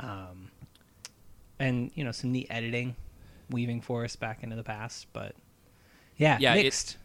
Um 0.00 0.50
and 1.58 1.90
you 1.94 2.04
know 2.04 2.12
some 2.12 2.32
neat 2.32 2.46
editing 2.50 2.96
weaving 3.50 3.80
Forrest 3.80 4.18
back 4.20 4.42
into 4.42 4.56
the 4.56 4.62
past, 4.62 5.06
but 5.12 5.34
yeah, 6.16 6.38
Yeah, 6.40 6.54
it- 6.54 6.62
mixed. 6.64 6.96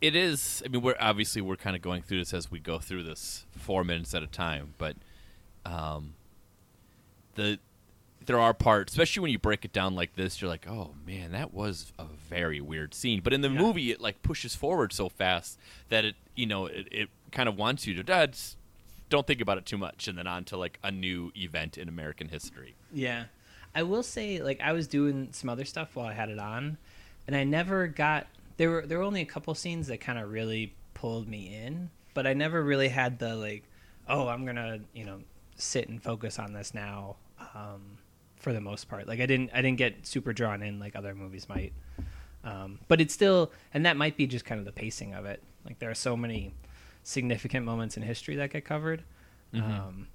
it 0.00 0.16
is. 0.16 0.62
I 0.64 0.68
mean, 0.68 0.80
we're 0.82 0.96
obviously 0.98 1.42
we're 1.42 1.56
kind 1.56 1.76
of 1.76 1.82
going 1.82 2.02
through 2.02 2.18
this 2.20 2.32
as 2.32 2.50
we 2.50 2.58
go 2.58 2.78
through 2.78 3.02
this 3.02 3.44
four 3.52 3.84
minutes 3.84 4.14
at 4.14 4.22
a 4.22 4.26
time, 4.26 4.74
but 4.78 4.96
um, 5.66 6.14
the 7.34 7.58
there 8.24 8.38
are 8.38 8.52
parts, 8.52 8.92
especially 8.92 9.22
when 9.22 9.30
you 9.32 9.38
break 9.38 9.64
it 9.64 9.72
down 9.72 9.94
like 9.94 10.14
this, 10.14 10.40
you're 10.42 10.50
like, 10.50 10.66
oh 10.68 10.94
man, 11.06 11.32
that 11.32 11.54
was 11.54 11.92
a 11.98 12.04
very 12.28 12.60
weird 12.60 12.92
scene. 12.92 13.20
But 13.22 13.32
in 13.32 13.40
the 13.40 13.48
Yeah. 13.48 13.58
movie, 13.58 13.90
it 13.90 14.00
like 14.02 14.22
pushes 14.22 14.54
forward 14.54 14.92
so 14.92 15.08
fast 15.08 15.58
that 15.88 16.04
it, 16.04 16.14
you 16.34 16.44
know, 16.46 16.66
it, 16.66 16.88
it 16.90 17.08
kind 17.32 17.48
of 17.48 17.56
wants 17.56 17.86
you 17.86 17.94
to, 17.94 18.02
Dad, 18.02 18.36
don't 19.08 19.26
think 19.26 19.40
about 19.40 19.58
it 19.58 19.66
too 19.66 19.78
much, 19.78 20.08
and 20.08 20.18
then 20.18 20.26
on 20.26 20.44
to 20.44 20.56
like 20.56 20.78
a 20.82 20.90
new 20.90 21.32
event 21.36 21.78
in 21.78 21.88
American 21.88 22.28
history. 22.28 22.74
Yeah. 22.92 23.24
I 23.74 23.82
will 23.82 24.02
say, 24.02 24.42
like, 24.42 24.60
I 24.60 24.72
was 24.72 24.86
doing 24.86 25.28
some 25.32 25.50
other 25.50 25.64
stuff 25.64 25.94
while 25.94 26.06
I 26.06 26.12
had 26.12 26.30
it 26.30 26.38
on, 26.38 26.78
and 27.26 27.36
I 27.36 27.44
never 27.44 27.86
got. 27.86 28.26
There 28.56 28.70
were 28.70 28.86
there 28.86 28.98
were 28.98 29.04
only 29.04 29.20
a 29.20 29.26
couple 29.26 29.54
scenes 29.54 29.86
that 29.86 30.00
kind 30.00 30.18
of 30.18 30.30
really 30.30 30.74
pulled 30.94 31.28
me 31.28 31.54
in, 31.64 31.90
but 32.14 32.26
I 32.26 32.32
never 32.32 32.62
really 32.62 32.88
had 32.88 33.18
the 33.18 33.36
like, 33.36 33.64
oh, 34.08 34.28
I'm 34.28 34.44
gonna 34.44 34.80
you 34.94 35.04
know 35.04 35.20
sit 35.56 35.88
and 35.88 36.02
focus 36.02 36.38
on 36.38 36.52
this 36.52 36.74
now. 36.74 37.16
Um, 37.54 37.98
for 38.36 38.52
the 38.52 38.60
most 38.60 38.88
part, 38.88 39.06
like 39.06 39.20
I 39.20 39.26
didn't 39.26 39.50
I 39.52 39.62
didn't 39.62 39.78
get 39.78 40.06
super 40.06 40.32
drawn 40.32 40.62
in 40.62 40.78
like 40.78 40.96
other 40.96 41.14
movies 41.14 41.48
might. 41.48 41.72
Um, 42.44 42.78
but 42.88 43.00
it's 43.00 43.12
still, 43.12 43.52
and 43.74 43.84
that 43.84 43.96
might 43.96 44.16
be 44.16 44.26
just 44.26 44.44
kind 44.44 44.58
of 44.58 44.64
the 44.64 44.72
pacing 44.72 45.12
of 45.12 45.26
it. 45.26 45.42
Like 45.64 45.78
there 45.80 45.90
are 45.90 45.94
so 45.94 46.16
many 46.16 46.54
significant 47.02 47.64
moments 47.64 47.96
in 47.96 48.02
history 48.02 48.36
that 48.36 48.50
get 48.50 48.64
covered. 48.64 49.02
Um, 49.54 50.08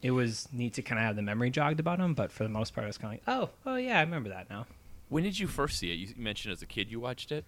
it 0.00 0.12
was 0.12 0.48
neat 0.52 0.74
to 0.74 0.82
kind 0.82 0.98
of 0.98 1.04
have 1.04 1.16
the 1.16 1.22
memory 1.22 1.50
jogged 1.50 1.80
about 1.80 1.98
them, 1.98 2.14
but 2.14 2.32
for 2.32 2.44
the 2.44 2.48
most 2.48 2.74
part, 2.74 2.84
I 2.84 2.86
was 2.86 2.98
kind 2.98 3.14
of 3.14 3.26
like, 3.26 3.36
oh, 3.36 3.50
oh 3.66 3.76
yeah, 3.76 3.98
I 3.98 4.02
remember 4.02 4.30
that 4.30 4.48
now. 4.48 4.66
When 5.08 5.24
did 5.24 5.38
you 5.38 5.46
first 5.46 5.78
see 5.78 5.90
it? 5.90 5.94
You 5.94 6.08
mentioned 6.16 6.52
as 6.52 6.62
a 6.62 6.66
kid 6.66 6.90
you 6.90 7.00
watched 7.00 7.32
it. 7.32 7.44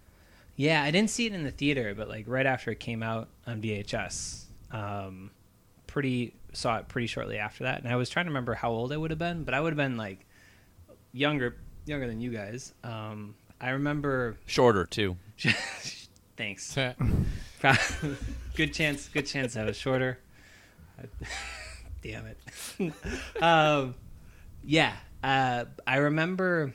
Yeah, 0.57 0.83
I 0.83 0.91
didn't 0.91 1.11
see 1.11 1.27
it 1.27 1.33
in 1.33 1.45
the 1.45 1.51
theater, 1.51 1.95
but 1.95 2.09
like 2.09 2.25
right 2.27 2.47
after 2.47 2.71
it 2.71 2.81
came 2.81 3.03
out 3.03 3.29
on 3.47 3.63
VHS, 3.63 4.45
um, 4.73 5.31
pretty 5.87 6.35
saw 6.53 6.79
it 6.79 6.89
pretty 6.89 7.07
shortly 7.07 7.39
after 7.39 7.65
that, 7.65 7.83
and 7.83 7.93
I 7.93 7.97
was 7.97 8.11
trying 8.11 8.27
to 8.27 8.31
remember 8.31 8.55
how 8.55 8.71
old 8.71 8.93
I 8.93 8.97
would 8.97 9.11
have 9.11 9.19
been, 9.19 9.45
but 9.45 9.55
I 9.55 9.61
would 9.61 9.73
have 9.73 9.77
been 9.77 9.97
like 9.97 10.27
younger, 11.13 11.57
younger 11.87 12.09
than 12.09 12.21
you 12.21 12.31
guys. 12.31 12.75
Um, 12.83 13.37
I 13.61 13.71
remember. 13.71 14.37
Shorter 14.47 14.87
too. 14.87 15.17
Thanks. 16.37 16.77
good 18.57 18.73
chance. 18.73 19.09
Good 19.09 19.27
chance 19.27 19.57
I 19.57 19.65
was 19.65 19.77
shorter. 19.77 20.19
Damn 22.03 22.27
it. 22.27 22.93
um, 23.43 23.95
yeah, 24.65 24.95
uh, 25.23 25.67
I 25.87 25.97
remember 25.97 26.75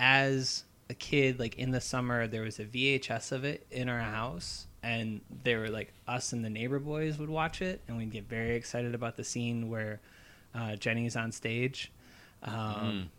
as 0.00 0.64
a 0.90 0.94
kid, 0.94 1.38
like 1.38 1.56
in 1.56 1.70
the 1.70 1.80
summer, 1.80 2.26
there 2.26 2.42
was 2.42 2.58
a 2.58 2.64
VHS 2.64 3.32
of 3.32 3.44
it 3.44 3.66
in 3.70 3.88
our 3.88 4.00
house, 4.00 4.66
and 4.82 5.20
they 5.44 5.54
were 5.54 5.68
like 5.68 5.92
us 6.08 6.32
and 6.32 6.44
the 6.44 6.50
neighbor 6.50 6.78
boys 6.78 7.18
would 7.18 7.30
watch 7.30 7.62
it, 7.62 7.80
and 7.86 7.96
we'd 7.96 8.10
get 8.10 8.28
very 8.28 8.56
excited 8.56 8.94
about 8.94 9.16
the 9.16 9.24
scene 9.24 9.68
where 9.68 10.00
uh, 10.54 10.76
Jenny's 10.76 11.16
on 11.16 11.32
stage. 11.32 11.92
Um, 12.42 13.10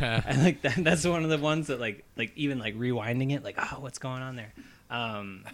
and 0.00 0.42
like 0.42 0.62
that, 0.62 0.74
that's 0.78 1.06
one 1.06 1.24
of 1.24 1.30
the 1.30 1.38
ones 1.38 1.68
that 1.68 1.80
like 1.80 2.04
like 2.16 2.32
even 2.36 2.58
like 2.58 2.74
rewinding 2.76 3.32
it, 3.32 3.44
like 3.44 3.56
oh, 3.58 3.80
what's 3.80 3.98
going 3.98 4.22
on 4.22 4.36
there? 4.36 4.52
Um, 4.90 5.44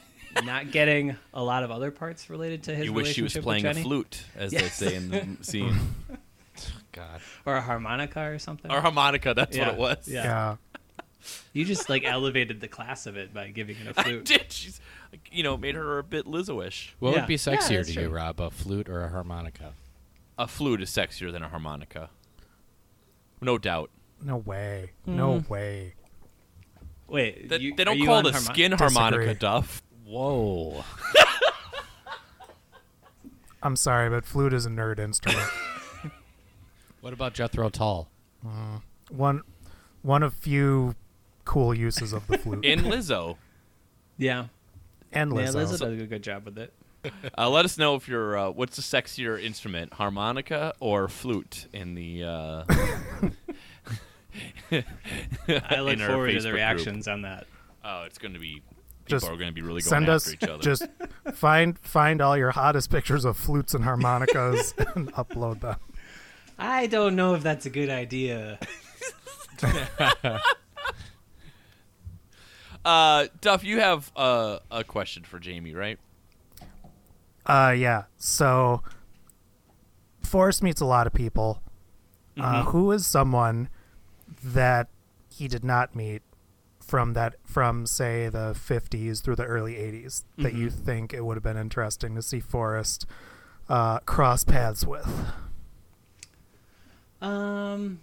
not 0.45 0.71
getting 0.71 1.17
a 1.35 1.43
lot 1.43 1.63
of 1.65 1.71
other 1.71 1.91
parts 1.91 2.29
related 2.31 2.65
to 2.65 2.75
his. 2.75 2.85
you 2.87 2.93
wish 2.93 3.15
he 3.15 3.23
was 3.23 3.35
relationship 3.35 3.43
playing 3.45 3.67
a 3.67 3.83
flute, 3.83 4.23
as 4.37 4.53
they 4.53 4.69
say 4.69 4.95
in 4.95 5.11
the 5.11 5.37
scene, 5.45 5.77
God. 6.93 7.21
or 7.47 7.57
a 7.57 7.61
harmonica 7.61 8.21
or 8.23 8.39
something. 8.39 8.71
or 8.71 8.81
harmonica. 8.81 9.35
That's 9.35 9.57
Yeah. 9.57 9.67
what 9.67 9.75
it 9.75 9.79
was. 9.81 10.09
Yeah. 10.09 10.23
Yeah. 10.25 10.57
You 11.53 11.65
just 11.65 11.89
like 11.91 12.05
elevated 12.05 12.61
the 12.61 12.69
class 12.69 13.07
of 13.07 13.17
it 13.17 13.35
by 13.35 13.49
giving 13.49 13.77
it 13.77 13.89
a 13.89 13.95
flute. 14.03 14.25
did. 14.25 14.51
She's, 14.53 14.81
like, 15.13 15.29
you 15.33 15.43
know, 15.43 15.57
made 15.57 15.75
her 15.75 15.99
a 15.99 16.03
bit 16.05 16.27
Lizzo-ish. 16.27 16.95
What 17.01 17.13
Yeah. 17.15 17.21
would 17.21 17.27
be 17.29 17.37
sexier 17.37 17.77
that's 17.77 17.89
to 17.89 17.95
true. 17.95 18.03
you, 18.05 18.09
Rob? 18.11 18.41
A 18.41 18.51
flute 18.51 18.89
or 18.89 19.05
a 19.05 19.09
harmonica? 19.09 19.73
A 20.39 20.47
flute 20.47 20.81
is 20.81 20.91
sexier 20.91 21.33
than 21.33 21.43
a 21.43 21.49
harmonica, 21.49 22.11
no 23.41 23.59
doubt. 23.59 23.91
No 24.23 24.37
way. 24.37 24.93
No 25.07 25.41
Mm. 25.41 25.49
way. 25.49 25.95
Wait, 27.09 27.49
That- 27.49 27.61
you- 27.61 27.75
they 27.75 27.85
don't 27.85 27.99
call 28.05 28.17
on 28.17 28.27
it 28.27 28.35
a 28.35 28.39
harmo- 28.39 28.53
skin 28.53 28.73
harmonica, 28.73 29.19
Disagree. 29.25 29.35
Duff. 29.39 29.83
Whoa. 30.09 30.85
I'm 33.63 33.77
sorry, 33.77 34.09
but 34.09 34.25
flute 34.25 34.53
is 34.55 34.65
a 34.67 34.71
nerd 34.71 34.99
instrument. 34.99 35.49
What 37.01 37.13
about 37.13 37.33
Jethro 37.33 37.69
Tull? 37.71 38.09
one 39.09 39.43
one 40.03 40.23
of 40.25 40.35
few 40.35 40.97
cool 41.45 41.73
uses 41.73 42.13
of 42.13 42.27
the 42.27 42.39
flute. 42.39 42.65
In 42.65 42.81
Lizzo. 42.81 43.37
Yeah, 44.21 44.47
and 45.13 45.33
yeah, 45.33 45.43
Lizzo. 45.43 45.55
Lizzo 45.55 45.79
does 45.79 46.03
a 46.03 46.07
good 46.07 46.23
job 46.25 46.45
with 46.45 46.59
it. 46.59 46.73
Uh, 47.39 47.49
let 47.49 47.65
us 47.65 47.79
know 47.79 47.95
if 47.95 48.09
you're. 48.09 48.37
Uh, 48.37 48.51
what's 48.51 48.75
the 48.75 48.83
sexier 48.83 49.41
instrument, 49.41 49.93
harmonica 49.95 50.75
or 50.81 51.07
flute? 51.09 51.69
In 51.73 51.95
the. 51.95 52.25
Uh, 52.25 52.65
I 54.73 55.81
look 55.81 55.95
in 55.95 56.03
our 56.03 56.09
forward 56.09 56.33
to 56.33 56.39
Facebook 56.39 56.43
the 56.43 56.49
group. 56.49 56.55
reactions 56.55 57.07
on 57.09 57.23
that. 57.23 57.47
Oh, 57.85 58.03
it's 58.03 58.19
going 58.19 58.35
to 58.35 58.41
be. 58.41 58.61
People 59.09 59.19
Just 59.21 59.27
are 59.33 59.37
going 59.37 59.49
to 59.49 59.55
be 59.55 59.63
really 59.63 59.81
going 59.81 59.89
Send 59.91 60.09
us 60.09 60.33
after 60.33 60.45
each 60.45 60.51
other. 60.51 60.63
just 60.63 60.87
find 61.35 61.79
find 61.81 62.21
all 62.21 62.37
your 62.37 62.51
hottest 62.51 62.91
pictures 62.91 63.25
of 63.25 63.37
flutes 63.37 63.75
and 63.75 63.85
harmonicas 63.85 64.75
and 64.95 65.13
upload 65.15 65.61
them. 65.61 65.77
I 66.59 66.87
don't 66.87 67.17
know 67.17 67.35
if 67.35 67.43
that's 67.43 67.67
a 67.67 67.71
good 67.71 67.91
idea. 67.91 68.59
Uh, 72.85 73.27
Duff, 73.41 73.65
you 73.65 73.81
have 73.81 74.11
uh, 74.17 74.61
a 74.71 74.85
question 74.85 75.25
for 75.25 75.39
Jamie, 75.39 75.75
right? 75.75 75.99
Uh, 77.45 77.75
yeah. 77.77 78.05
So, 78.17 78.83
Forrest 80.23 80.63
meets 80.63 80.81
a 80.81 80.87
lot 80.87 81.07
of 81.07 81.13
people. 81.13 81.63
Uh, 82.39 82.63
Mm-hmm. 82.63 82.71
who 82.71 82.93
is 82.93 83.05
someone 83.05 83.69
that 84.45 84.87
he 85.29 85.49
did 85.49 85.65
not 85.65 85.97
meet 85.97 86.23
from 86.89 87.13
that 87.15 87.37
from 87.47 87.87
say 87.87 88.29
the 88.31 88.55
50s 88.55 89.21
through 89.21 89.37
the 89.37 89.45
early 89.45 89.75
80s 89.75 90.25
that 90.41 90.55
you 90.55 90.71
Mm-hmm. 90.71 90.85
think 90.87 91.13
it 91.15 91.25
would 91.25 91.37
have 91.37 91.45
been 91.45 91.57
interesting 91.59 92.15
to 92.17 92.23
see 92.23 92.41
Forrest 92.41 93.07
uh, 93.69 94.01
cross 94.01 94.45
paths 94.45 94.87
with? 94.87 95.09
Um, 97.21 98.01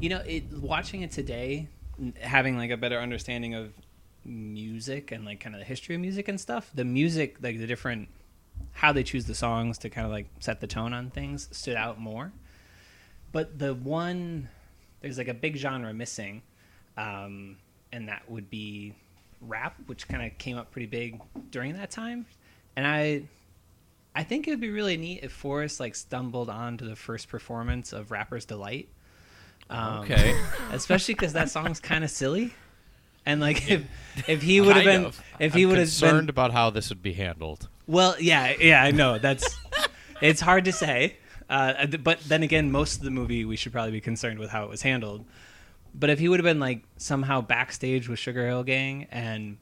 you 0.00 0.08
know, 0.08 0.18
it 0.26 0.44
watching 0.52 1.02
it 1.02 1.10
today, 1.10 1.68
having 2.20 2.56
like 2.56 2.70
a 2.70 2.76
better 2.76 2.98
understanding 2.98 3.54
of 3.54 3.72
music 4.24 5.12
and 5.12 5.24
like 5.24 5.40
kind 5.40 5.54
of 5.54 5.60
the 5.60 5.64
history 5.64 5.94
of 5.94 6.00
music 6.00 6.28
and 6.28 6.40
stuff. 6.40 6.70
The 6.74 6.84
music, 6.84 7.36
like 7.42 7.58
the 7.58 7.66
different 7.66 8.08
how 8.72 8.92
they 8.92 9.02
choose 9.02 9.26
the 9.26 9.34
songs 9.34 9.78
to 9.78 9.90
kind 9.90 10.06
of 10.06 10.12
like 10.12 10.26
set 10.40 10.60
the 10.60 10.66
tone 10.66 10.92
on 10.92 11.10
things, 11.10 11.48
stood 11.52 11.76
out 11.76 12.00
more. 12.00 12.32
But 13.32 13.58
the 13.58 13.74
one, 13.74 14.48
there's 15.02 15.18
like 15.18 15.28
a 15.28 15.34
big 15.34 15.56
genre 15.56 15.92
missing, 15.92 16.42
um, 16.96 17.56
and 17.92 18.08
that 18.08 18.22
would 18.30 18.48
be 18.48 18.94
rap, 19.40 19.76
which 19.86 20.08
kind 20.08 20.24
of 20.24 20.38
came 20.38 20.56
up 20.56 20.70
pretty 20.70 20.86
big 20.86 21.20
during 21.50 21.74
that 21.74 21.90
time. 21.90 22.24
And 22.76 22.86
I, 22.86 23.24
I 24.14 24.22
think 24.22 24.46
it 24.46 24.50
would 24.50 24.60
be 24.60 24.70
really 24.70 24.96
neat 24.96 25.20
if 25.22 25.32
Forrest 25.32 25.80
like 25.80 25.94
stumbled 25.94 26.48
onto 26.48 26.88
the 26.88 26.96
first 26.96 27.28
performance 27.28 27.92
of 27.92 28.10
Rapper's 28.10 28.44
Delight. 28.44 28.88
Um, 29.68 30.00
Okay. 30.00 30.34
especially 30.72 31.14
because 31.14 31.32
that 31.34 31.50
song's 31.50 31.80
kind 31.80 32.04
of 32.04 32.10
silly, 32.10 32.54
and 33.26 33.40
like 33.40 33.70
if 33.70 33.82
if 34.28 34.42
he 34.42 34.60
would 34.60 34.76
have 34.76 34.84
been 34.84 35.04
of. 35.06 35.22
if 35.38 35.54
he 35.54 35.66
would 35.66 35.78
have 35.78 35.88
concerned 35.88 36.26
been 36.26 36.30
about 36.30 36.52
how 36.52 36.70
this 36.70 36.88
would 36.88 37.02
be 37.02 37.12
handled. 37.12 37.68
well, 37.86 38.16
yeah, 38.20 38.54
yeah, 38.60 38.82
I 38.82 38.90
know 38.90 39.18
that's 39.18 39.56
it's 40.20 40.40
hard 40.40 40.64
to 40.66 40.72
say, 40.72 41.16
uh, 41.48 41.86
but 42.02 42.20
then 42.20 42.42
again, 42.42 42.70
most 42.70 42.98
of 42.98 43.02
the 43.02 43.10
movie 43.10 43.44
we 43.44 43.56
should 43.56 43.72
probably 43.72 43.92
be 43.92 44.00
concerned 44.00 44.38
with 44.38 44.50
how 44.50 44.64
it 44.64 44.70
was 44.70 44.82
handled. 44.82 45.24
But 45.94 46.10
if 46.10 46.18
he 46.18 46.28
would 46.28 46.40
have 46.40 46.44
been 46.44 46.60
like 46.60 46.84
somehow 46.96 47.40
backstage 47.40 48.08
with 48.08 48.18
Sugarhill 48.18 48.64
Gang 48.64 49.06
and 49.10 49.58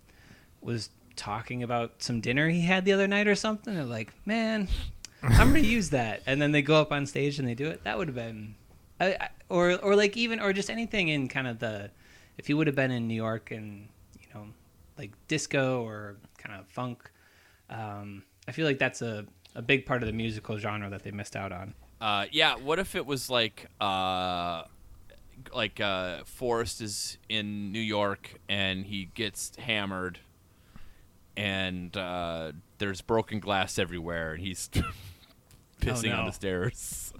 was 0.60 0.90
talking 1.16 1.62
about 1.62 2.02
some 2.02 2.20
dinner 2.20 2.48
he 2.48 2.62
had 2.62 2.84
the 2.84 2.92
other 2.92 3.08
night 3.08 3.26
or 3.26 3.34
something, 3.34 3.74
they're 3.74 3.84
like, 3.84 4.12
man, 4.26 4.68
I'm 5.22 5.48
gonna 5.48 5.58
use 5.60 5.90
that, 5.90 6.22
and 6.26 6.40
then 6.40 6.52
they 6.52 6.62
go 6.62 6.80
up 6.80 6.92
on 6.92 7.06
stage 7.06 7.38
and 7.38 7.46
they 7.46 7.54
do 7.54 7.68
it. 7.68 7.84
That 7.84 7.98
would 7.98 8.08
have 8.08 8.14
been, 8.14 8.54
I, 9.00 9.16
I, 9.20 9.28
or 9.48 9.76
or 9.76 9.96
like 9.96 10.16
even 10.16 10.40
or 10.40 10.52
just 10.52 10.70
anything 10.70 11.08
in 11.08 11.28
kind 11.28 11.46
of 11.46 11.58
the, 11.58 11.90
if 12.38 12.46
he 12.46 12.54
would 12.54 12.66
have 12.66 12.76
been 12.76 12.90
in 12.90 13.08
New 13.08 13.14
York 13.14 13.50
and 13.50 13.88
you 14.20 14.26
know 14.32 14.46
like 14.96 15.10
disco 15.28 15.82
or 15.82 16.16
kind 16.38 16.58
of 16.58 16.66
funk, 16.68 17.10
um, 17.68 18.22
I 18.46 18.52
feel 18.52 18.66
like 18.66 18.78
that's 18.78 19.02
a 19.02 19.26
a 19.54 19.62
big 19.62 19.86
part 19.86 20.02
of 20.02 20.06
the 20.06 20.12
musical 20.12 20.58
genre 20.58 20.88
that 20.90 21.02
they 21.02 21.10
missed 21.10 21.36
out 21.36 21.52
on. 21.52 21.74
Uh, 22.00 22.26
yeah. 22.30 22.56
What 22.56 22.78
if 22.78 22.94
it 22.94 23.06
was 23.06 23.28
like, 23.28 23.66
uh, 23.80 24.64
like 25.54 25.80
uh, 25.80 26.24
Forrest 26.24 26.80
is 26.80 27.18
in 27.28 27.72
New 27.72 27.80
York 27.80 28.40
and 28.48 28.86
he 28.86 29.06
gets 29.14 29.52
hammered, 29.56 30.20
and 31.36 31.96
uh, 31.96 32.52
there's 32.78 33.00
broken 33.00 33.40
glass 33.40 33.78
everywhere, 33.78 34.32
and 34.32 34.42
he's 34.42 34.68
pissing 35.80 36.12
on 36.12 36.24
no. 36.24 36.26
the 36.26 36.32
stairs. 36.32 37.12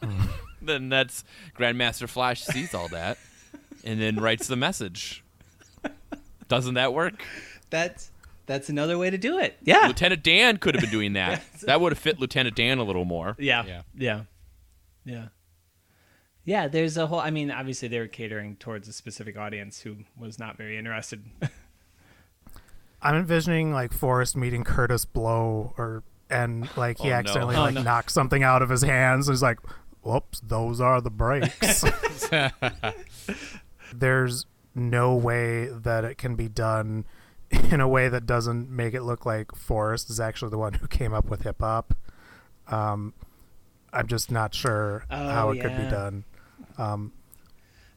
then 0.62 0.88
that's 0.88 1.24
Grandmaster 1.56 2.08
Flash 2.08 2.42
sees 2.42 2.74
all 2.74 2.88
that, 2.88 3.18
and 3.84 4.00
then 4.00 4.16
writes 4.16 4.46
the 4.46 4.56
message. 4.56 5.22
Doesn't 6.48 6.74
that 6.74 6.94
work? 6.94 7.24
That's 7.70 8.10
that's 8.46 8.68
another 8.68 8.96
way 8.98 9.10
to 9.10 9.18
do 9.18 9.38
it. 9.38 9.56
Yeah. 9.62 9.86
Lieutenant 9.88 10.22
Dan 10.22 10.56
could 10.58 10.74
have 10.74 10.82
been 10.82 10.90
doing 10.90 11.12
that. 11.14 11.42
that 11.62 11.80
would 11.80 11.92
have 11.92 11.98
fit 11.98 12.18
Lieutenant 12.20 12.56
Dan 12.56 12.78
a 12.78 12.84
little 12.84 13.04
more. 13.04 13.36
Yeah. 13.38 13.64
Yeah. 13.66 13.82
Yeah. 13.96 14.20
Yeah. 15.04 15.26
Yeah, 16.44 16.68
there's 16.68 16.96
a 16.96 17.06
whole 17.08 17.18
I 17.18 17.30
mean, 17.30 17.50
obviously 17.50 17.88
they 17.88 17.98
were 17.98 18.06
catering 18.06 18.54
towards 18.56 18.86
a 18.88 18.92
specific 18.92 19.36
audience 19.36 19.80
who 19.80 19.96
was 20.16 20.38
not 20.38 20.56
very 20.56 20.78
interested. 20.78 21.24
I'm 23.02 23.16
envisioning 23.16 23.72
like 23.72 23.92
Forrest 23.92 24.36
meeting 24.36 24.62
Kurtis 24.64 25.04
Blow, 25.12 25.74
or 25.76 26.02
and 26.30 26.68
like 26.76 26.98
he 26.98 27.08
Oh, 27.08 27.10
no. 27.10 27.16
accidentally 27.16 27.56
Oh, 27.56 27.60
like 27.62 27.74
no. 27.74 27.82
knocks 27.82 28.12
something 28.12 28.42
out 28.42 28.62
of 28.62 28.68
his 28.70 28.82
hands. 28.82 29.28
And 29.28 29.34
he's 29.34 29.42
like, 29.42 29.58
"Whoops, 30.02 30.40
those 30.40 30.80
are 30.80 31.00
the 31.00 31.10
breaks." 31.10 31.84
There's 33.94 34.46
no 34.74 35.14
way 35.14 35.66
that 35.66 36.04
it 36.04 36.18
can 36.18 36.34
be 36.36 36.48
done 36.48 37.04
in 37.72 37.80
a 37.80 37.88
way 37.88 38.08
that 38.08 38.26
doesn't 38.26 38.70
make 38.70 38.94
it 38.94 39.02
look 39.02 39.26
like 39.26 39.54
Forrest 39.54 40.10
is 40.10 40.20
actually 40.20 40.50
the 40.50 40.58
one 40.58 40.74
who 40.74 40.86
came 40.86 41.12
up 41.12 41.26
with 41.26 41.42
hip 41.42 41.60
hop. 41.60 41.94
Um, 42.68 43.14
I'm 43.92 44.06
just 44.06 44.30
not 44.30 44.54
sure 44.54 45.04
Oh, 45.10 45.28
how 45.28 45.50
it 45.50 45.60
could 45.60 45.76
be 45.76 45.88
done. 45.88 46.24
Um, 46.78 47.12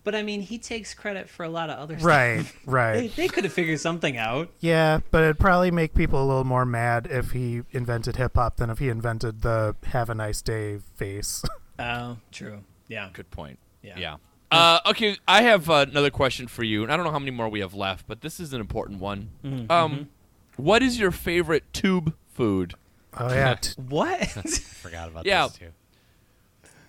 but 0.03 0.15
I 0.15 0.23
mean, 0.23 0.41
he 0.41 0.57
takes 0.57 0.93
credit 0.93 1.29
for 1.29 1.43
a 1.43 1.49
lot 1.49 1.69
of 1.69 1.77
other 1.77 1.95
right, 1.97 2.41
stuff. 2.41 2.59
right. 2.65 2.93
They, 2.93 3.07
they 3.07 3.27
could 3.27 3.43
have 3.43 3.53
figured 3.53 3.79
something 3.79 4.17
out. 4.17 4.49
Yeah, 4.59 5.01
but 5.11 5.23
it'd 5.23 5.39
probably 5.39 5.71
make 5.71 5.93
people 5.93 6.23
a 6.23 6.25
little 6.25 6.45
more 6.45 6.65
mad 6.65 7.07
if 7.11 7.31
he 7.31 7.61
invented 7.71 8.15
hip 8.15 8.35
hop 8.35 8.57
than 8.57 8.69
if 8.69 8.79
he 8.79 8.89
invented 8.89 9.41
the 9.41 9.75
"Have 9.87 10.09
a 10.09 10.15
nice 10.15 10.41
day" 10.41 10.79
face. 10.95 11.43
Oh, 11.81 12.17
true. 12.33 12.65
Yeah. 12.89 13.09
Good 13.13 13.31
point. 13.31 13.57
Yeah. 13.81 13.97
Yeah. 13.97 14.15
Uh, 14.51 14.79
okay, 14.87 15.17
I 15.27 15.43
have 15.43 15.69
uh, 15.69 15.85
another 15.89 16.09
question 16.09 16.47
for 16.47 16.63
you, 16.63 16.81
and 16.83 16.91
I 16.91 16.95
don't 16.97 17.05
know 17.05 17.11
how 17.11 17.19
many 17.19 17.31
more 17.31 17.47
we 17.49 17.59
have 17.59 17.73
left, 17.75 18.07
but 18.07 18.21
this 18.21 18.39
is 18.39 18.51
an 18.53 18.59
important 18.59 18.99
one. 18.99 19.29
Mhm, 19.43 19.69
Um, 19.69 20.09
what 20.55 20.81
is 20.81 20.99
your 20.99 21.11
favorite 21.11 21.71
tube 21.73 22.15
food? 22.33 22.73
oh 23.17 23.31
yeah, 23.33 23.55
What? 23.89 24.27
Forgot 24.81 25.09
about 25.09 25.25
Yeah. 25.25 25.47
this 25.47 25.57
too. 25.57 25.69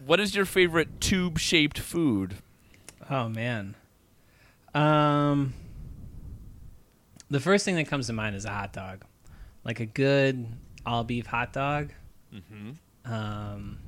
What 0.07 0.21
is 0.21 0.35
your 0.35 0.45
favorite 0.47 1.01
tube-shaped 1.01 1.79
food? 1.79 2.37
oh 3.11 3.29
man. 3.29 3.75
Um 4.75 5.53
The 7.29 7.41
first 7.41 7.65
thing 7.65 7.75
that 7.77 7.87
comes 7.89 8.07
to 8.07 8.13
mind 8.13 8.37
is 8.37 8.45
a 8.45 8.51
hot 8.51 8.73
dog. 8.73 9.05
Like 9.65 9.81
a 9.81 9.87
good 9.87 10.47
all 10.87 11.05
beef 11.05 11.27
hot 11.27 11.53
dog. 11.53 11.91
Mm-hmm. 12.35 13.13
Um 13.13 13.79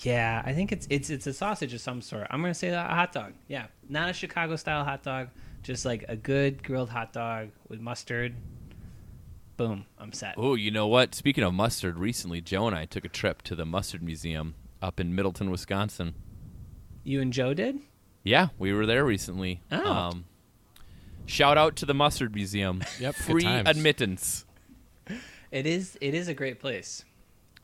Yeah, 0.00 0.42
I 0.44 0.52
think 0.52 0.72
it's 0.72 0.86
it's 0.90 1.08
it's 1.10 1.26
a 1.26 1.32
sausage 1.32 1.72
of 1.72 1.80
some 1.80 2.02
sort. 2.02 2.26
I'm 2.30 2.40
gonna 2.42 2.54
say 2.54 2.68
a 2.68 2.82
hot 2.82 3.12
dog. 3.12 3.32
Yeah, 3.48 3.66
not 3.88 4.10
a 4.10 4.12
Chicago 4.12 4.56
style 4.56 4.84
hot 4.84 5.02
dog, 5.02 5.28
just 5.62 5.84
like 5.86 6.04
a 6.08 6.16
good 6.16 6.62
grilled 6.62 6.90
hot 6.90 7.12
dog 7.12 7.48
with 7.68 7.80
mustard. 7.80 8.34
Boom, 9.56 9.86
I'm 9.98 10.12
set. 10.12 10.34
Oh, 10.36 10.54
you 10.54 10.70
know 10.70 10.86
what? 10.86 11.14
Speaking 11.14 11.42
of 11.42 11.54
mustard, 11.54 11.98
recently 11.98 12.42
Joe 12.42 12.66
and 12.66 12.76
I 12.76 12.84
took 12.84 13.06
a 13.06 13.08
trip 13.08 13.40
to 13.42 13.54
the 13.54 13.64
Mustard 13.64 14.02
Museum 14.02 14.54
up 14.82 15.00
in 15.00 15.14
Middleton, 15.14 15.50
Wisconsin. 15.50 16.14
You 17.04 17.22
and 17.22 17.32
Joe 17.32 17.54
did? 17.54 17.78
Yeah, 18.22 18.48
we 18.58 18.74
were 18.74 18.84
there 18.84 19.02
recently. 19.04 19.62
Oh. 19.72 19.90
Um, 19.90 20.24
shout 21.24 21.56
out 21.56 21.74
to 21.76 21.86
the 21.86 21.94
Mustard 21.94 22.34
Museum. 22.34 22.82
Yep, 23.00 23.14
good 23.16 23.22
Free 23.24 23.42
times. 23.44 23.68
admittance. 23.70 24.44
It 25.50 25.64
is 25.66 25.96
it 26.02 26.12
is 26.12 26.28
a 26.28 26.34
great 26.34 26.60
place. 26.60 27.02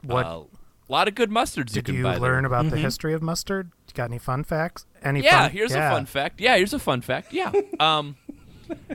what 0.02 0.46
A 0.92 0.94
lot 0.94 1.09
of 1.09 1.14
good 1.14 1.31
mustards 1.31 1.70
you 1.70 1.76
did 1.81 1.87
can 1.87 1.94
you 1.94 2.02
buy 2.02 2.12
there. 2.18 2.20
learn 2.20 2.44
about 2.44 2.68
the 2.68 2.76
Mhm. 2.76 2.83
history 2.83 3.14
of 3.14 3.22
mustard? 3.22 3.72
You 3.88 3.94
got 3.94 4.11
any 4.11 4.18
fun 4.18 4.44
facts? 4.44 4.85
Any? 5.02 5.22
Yeah, 5.22 5.44
fun? 5.44 5.50
here's 5.52 5.70
yeah. 5.72 5.88
a 5.88 5.90
fun 5.90 6.05
fact. 6.05 6.38
Yeah, 6.38 6.59
here's 6.59 6.74
a 6.74 6.78
fun 6.78 7.00
fact. 7.00 7.33
Yeah. 7.33 7.50
um, 7.81 8.16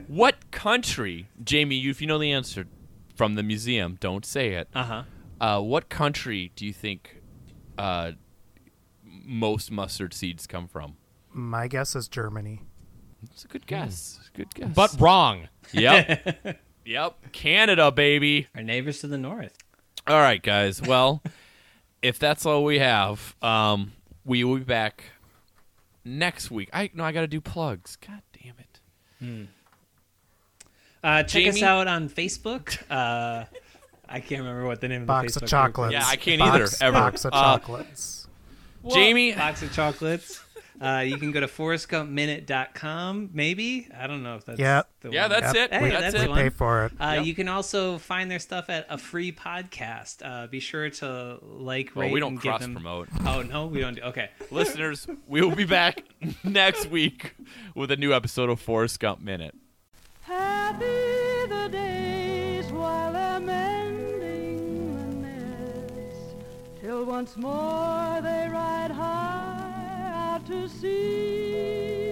what 0.06 0.48
country, 0.52 1.26
Jamie? 1.42 1.74
You, 1.74 1.90
if 1.90 2.00
you 2.00 2.06
know 2.06 2.18
the 2.18 2.30
answer 2.30 2.68
from 3.16 3.34
the 3.34 3.42
museum, 3.42 3.96
don't 3.98 4.24
say 4.24 4.50
it. 4.50 4.68
Uh-huh. 4.76 5.02
Uh, 5.40 5.60
what 5.60 5.88
country 5.88 6.52
do 6.54 6.64
you 6.64 6.72
think 6.72 7.20
uh, 7.76 8.12
most 9.02 9.72
mustard 9.72 10.14
seeds 10.14 10.46
come 10.46 10.68
from? 10.68 10.98
My 11.32 11.66
guess 11.66 11.96
is 11.96 12.06
Germany. 12.06 12.62
It's 13.24 13.44
a 13.44 13.48
good 13.48 13.66
guess. 13.66 14.20
Good 14.34 14.54
guess. 14.54 14.70
But 14.72 14.94
wrong. 15.00 15.48
yep, 15.72 16.60
yep. 16.84 17.32
Canada, 17.32 17.90
baby. 17.90 18.46
Our 18.54 18.62
neighbors 18.62 19.00
to 19.00 19.08
the 19.08 19.18
north. 19.18 19.58
All 20.06 20.20
right, 20.20 20.40
guys. 20.40 20.80
Well, 20.80 21.24
if 22.02 22.18
that's 22.18 22.46
all 22.46 22.64
we 22.64 22.78
have, 22.78 23.34
um, 23.42 23.92
we 24.24 24.44
will 24.44 24.56
be 24.58 24.64
back 24.64 25.04
next 26.04 26.50
week. 26.50 26.70
I 26.72 26.90
no, 26.94 27.04
I 27.04 27.12
got 27.12 27.22
to 27.22 27.26
do 27.26 27.40
plugs. 27.40 27.96
God 27.96 28.22
damn 28.42 28.54
it. 28.58 29.48
Uh, 31.02 31.22
check 31.22 31.46
us 31.46 31.62
out 31.62 31.86
on 31.86 32.08
Facebook. 32.08 32.78
Uh, 32.90 33.44
I 34.08 34.20
can't 34.20 34.40
remember 34.40 34.66
what 34.66 34.80
the 34.80 34.88
name 34.88 35.06
Box 35.06 35.36
of 35.36 35.42
of 35.42 35.48
the 35.50 35.56
Facebook 35.56 35.62
group 35.64 35.74
chocolates. 35.74 35.92
Yeah, 35.92 36.06
I 36.06 36.16
can't 36.16 36.40
box, 36.40 36.74
either, 36.80 36.84
ever. 36.86 36.98
Box 36.98 37.24
of 37.24 37.32
Uh, 37.32 37.58
chocolates. 37.58 38.26
is. 38.84 38.94
Jamie? 38.94 39.32
Box 39.34 39.62
of 39.62 39.72
chocolates. 39.72 40.40
Uh, 40.80 41.00
you 41.06 41.16
can 41.16 41.32
go 41.32 41.40
to 41.40 41.46
forrestgumpminute.com, 41.48 43.30
maybe. 43.32 43.88
I 43.98 44.06
don't 44.06 44.22
know 44.22 44.36
if 44.36 44.44
that's 44.44 44.58
Yep. 44.60 44.88
the 45.00 45.10
Yeah, 45.10 45.22
one. 45.22 45.30
that's 45.30 45.54
Yep. 45.54 45.72
it. 45.72 45.74
Hey, 45.74 45.82
we, 45.82 45.90
that's 45.90 46.02
that's 46.02 46.14
it. 46.14 46.18
we 46.18 46.24
the 46.24 46.30
one. 46.30 46.38
pay 46.38 46.48
for 46.50 46.84
it. 46.86 46.92
Uh, 47.00 47.12
Yep. 47.16 47.26
You 47.26 47.34
can 47.34 47.48
also 47.48 47.98
find 47.98 48.30
their 48.30 48.38
stuff 48.38 48.70
at 48.70 48.86
a 48.88 48.96
free 48.98 49.32
podcast. 49.32 50.22
Uh, 50.24 50.46
be 50.46 50.60
sure 50.60 50.88
to 50.90 51.38
like, 51.42 51.90
Well, 51.94 52.06
rate, 52.06 52.12
we 52.12 52.20
don't 52.20 52.32
and 52.34 52.40
give 52.42 52.50
cross 52.50 52.60
them- 52.60 52.74
promote. 52.74 53.08
Oh 53.26 53.42
no, 53.42 53.66
we 53.66 53.80
don't 53.80 53.94
do. 53.96 54.02
Okay, 54.02 54.30
Listeners, 54.50 55.06
we 55.26 55.40
will 55.40 55.56
be 55.56 55.64
back 55.64 56.04
next 56.44 56.86
week 56.90 57.34
with 57.74 57.90
a 57.90 57.96
new 57.96 58.12
episode 58.12 58.48
of 58.50 58.60
Forrest 58.60 59.00
Gump 59.00 59.20
Minute. 59.20 59.54
Happy 60.22 60.84
the 61.48 61.68
days 61.72 62.66
while 62.70 63.12
they're 63.12 63.40
mending 63.40 65.22
the 65.22 65.26
nest, 65.26 66.36
till 66.80 67.04
once 67.04 67.36
more 67.36 68.20
they 68.22 68.48
ride 68.52 68.90
high 68.90 69.37
to 70.48 70.66
see. 70.66 72.07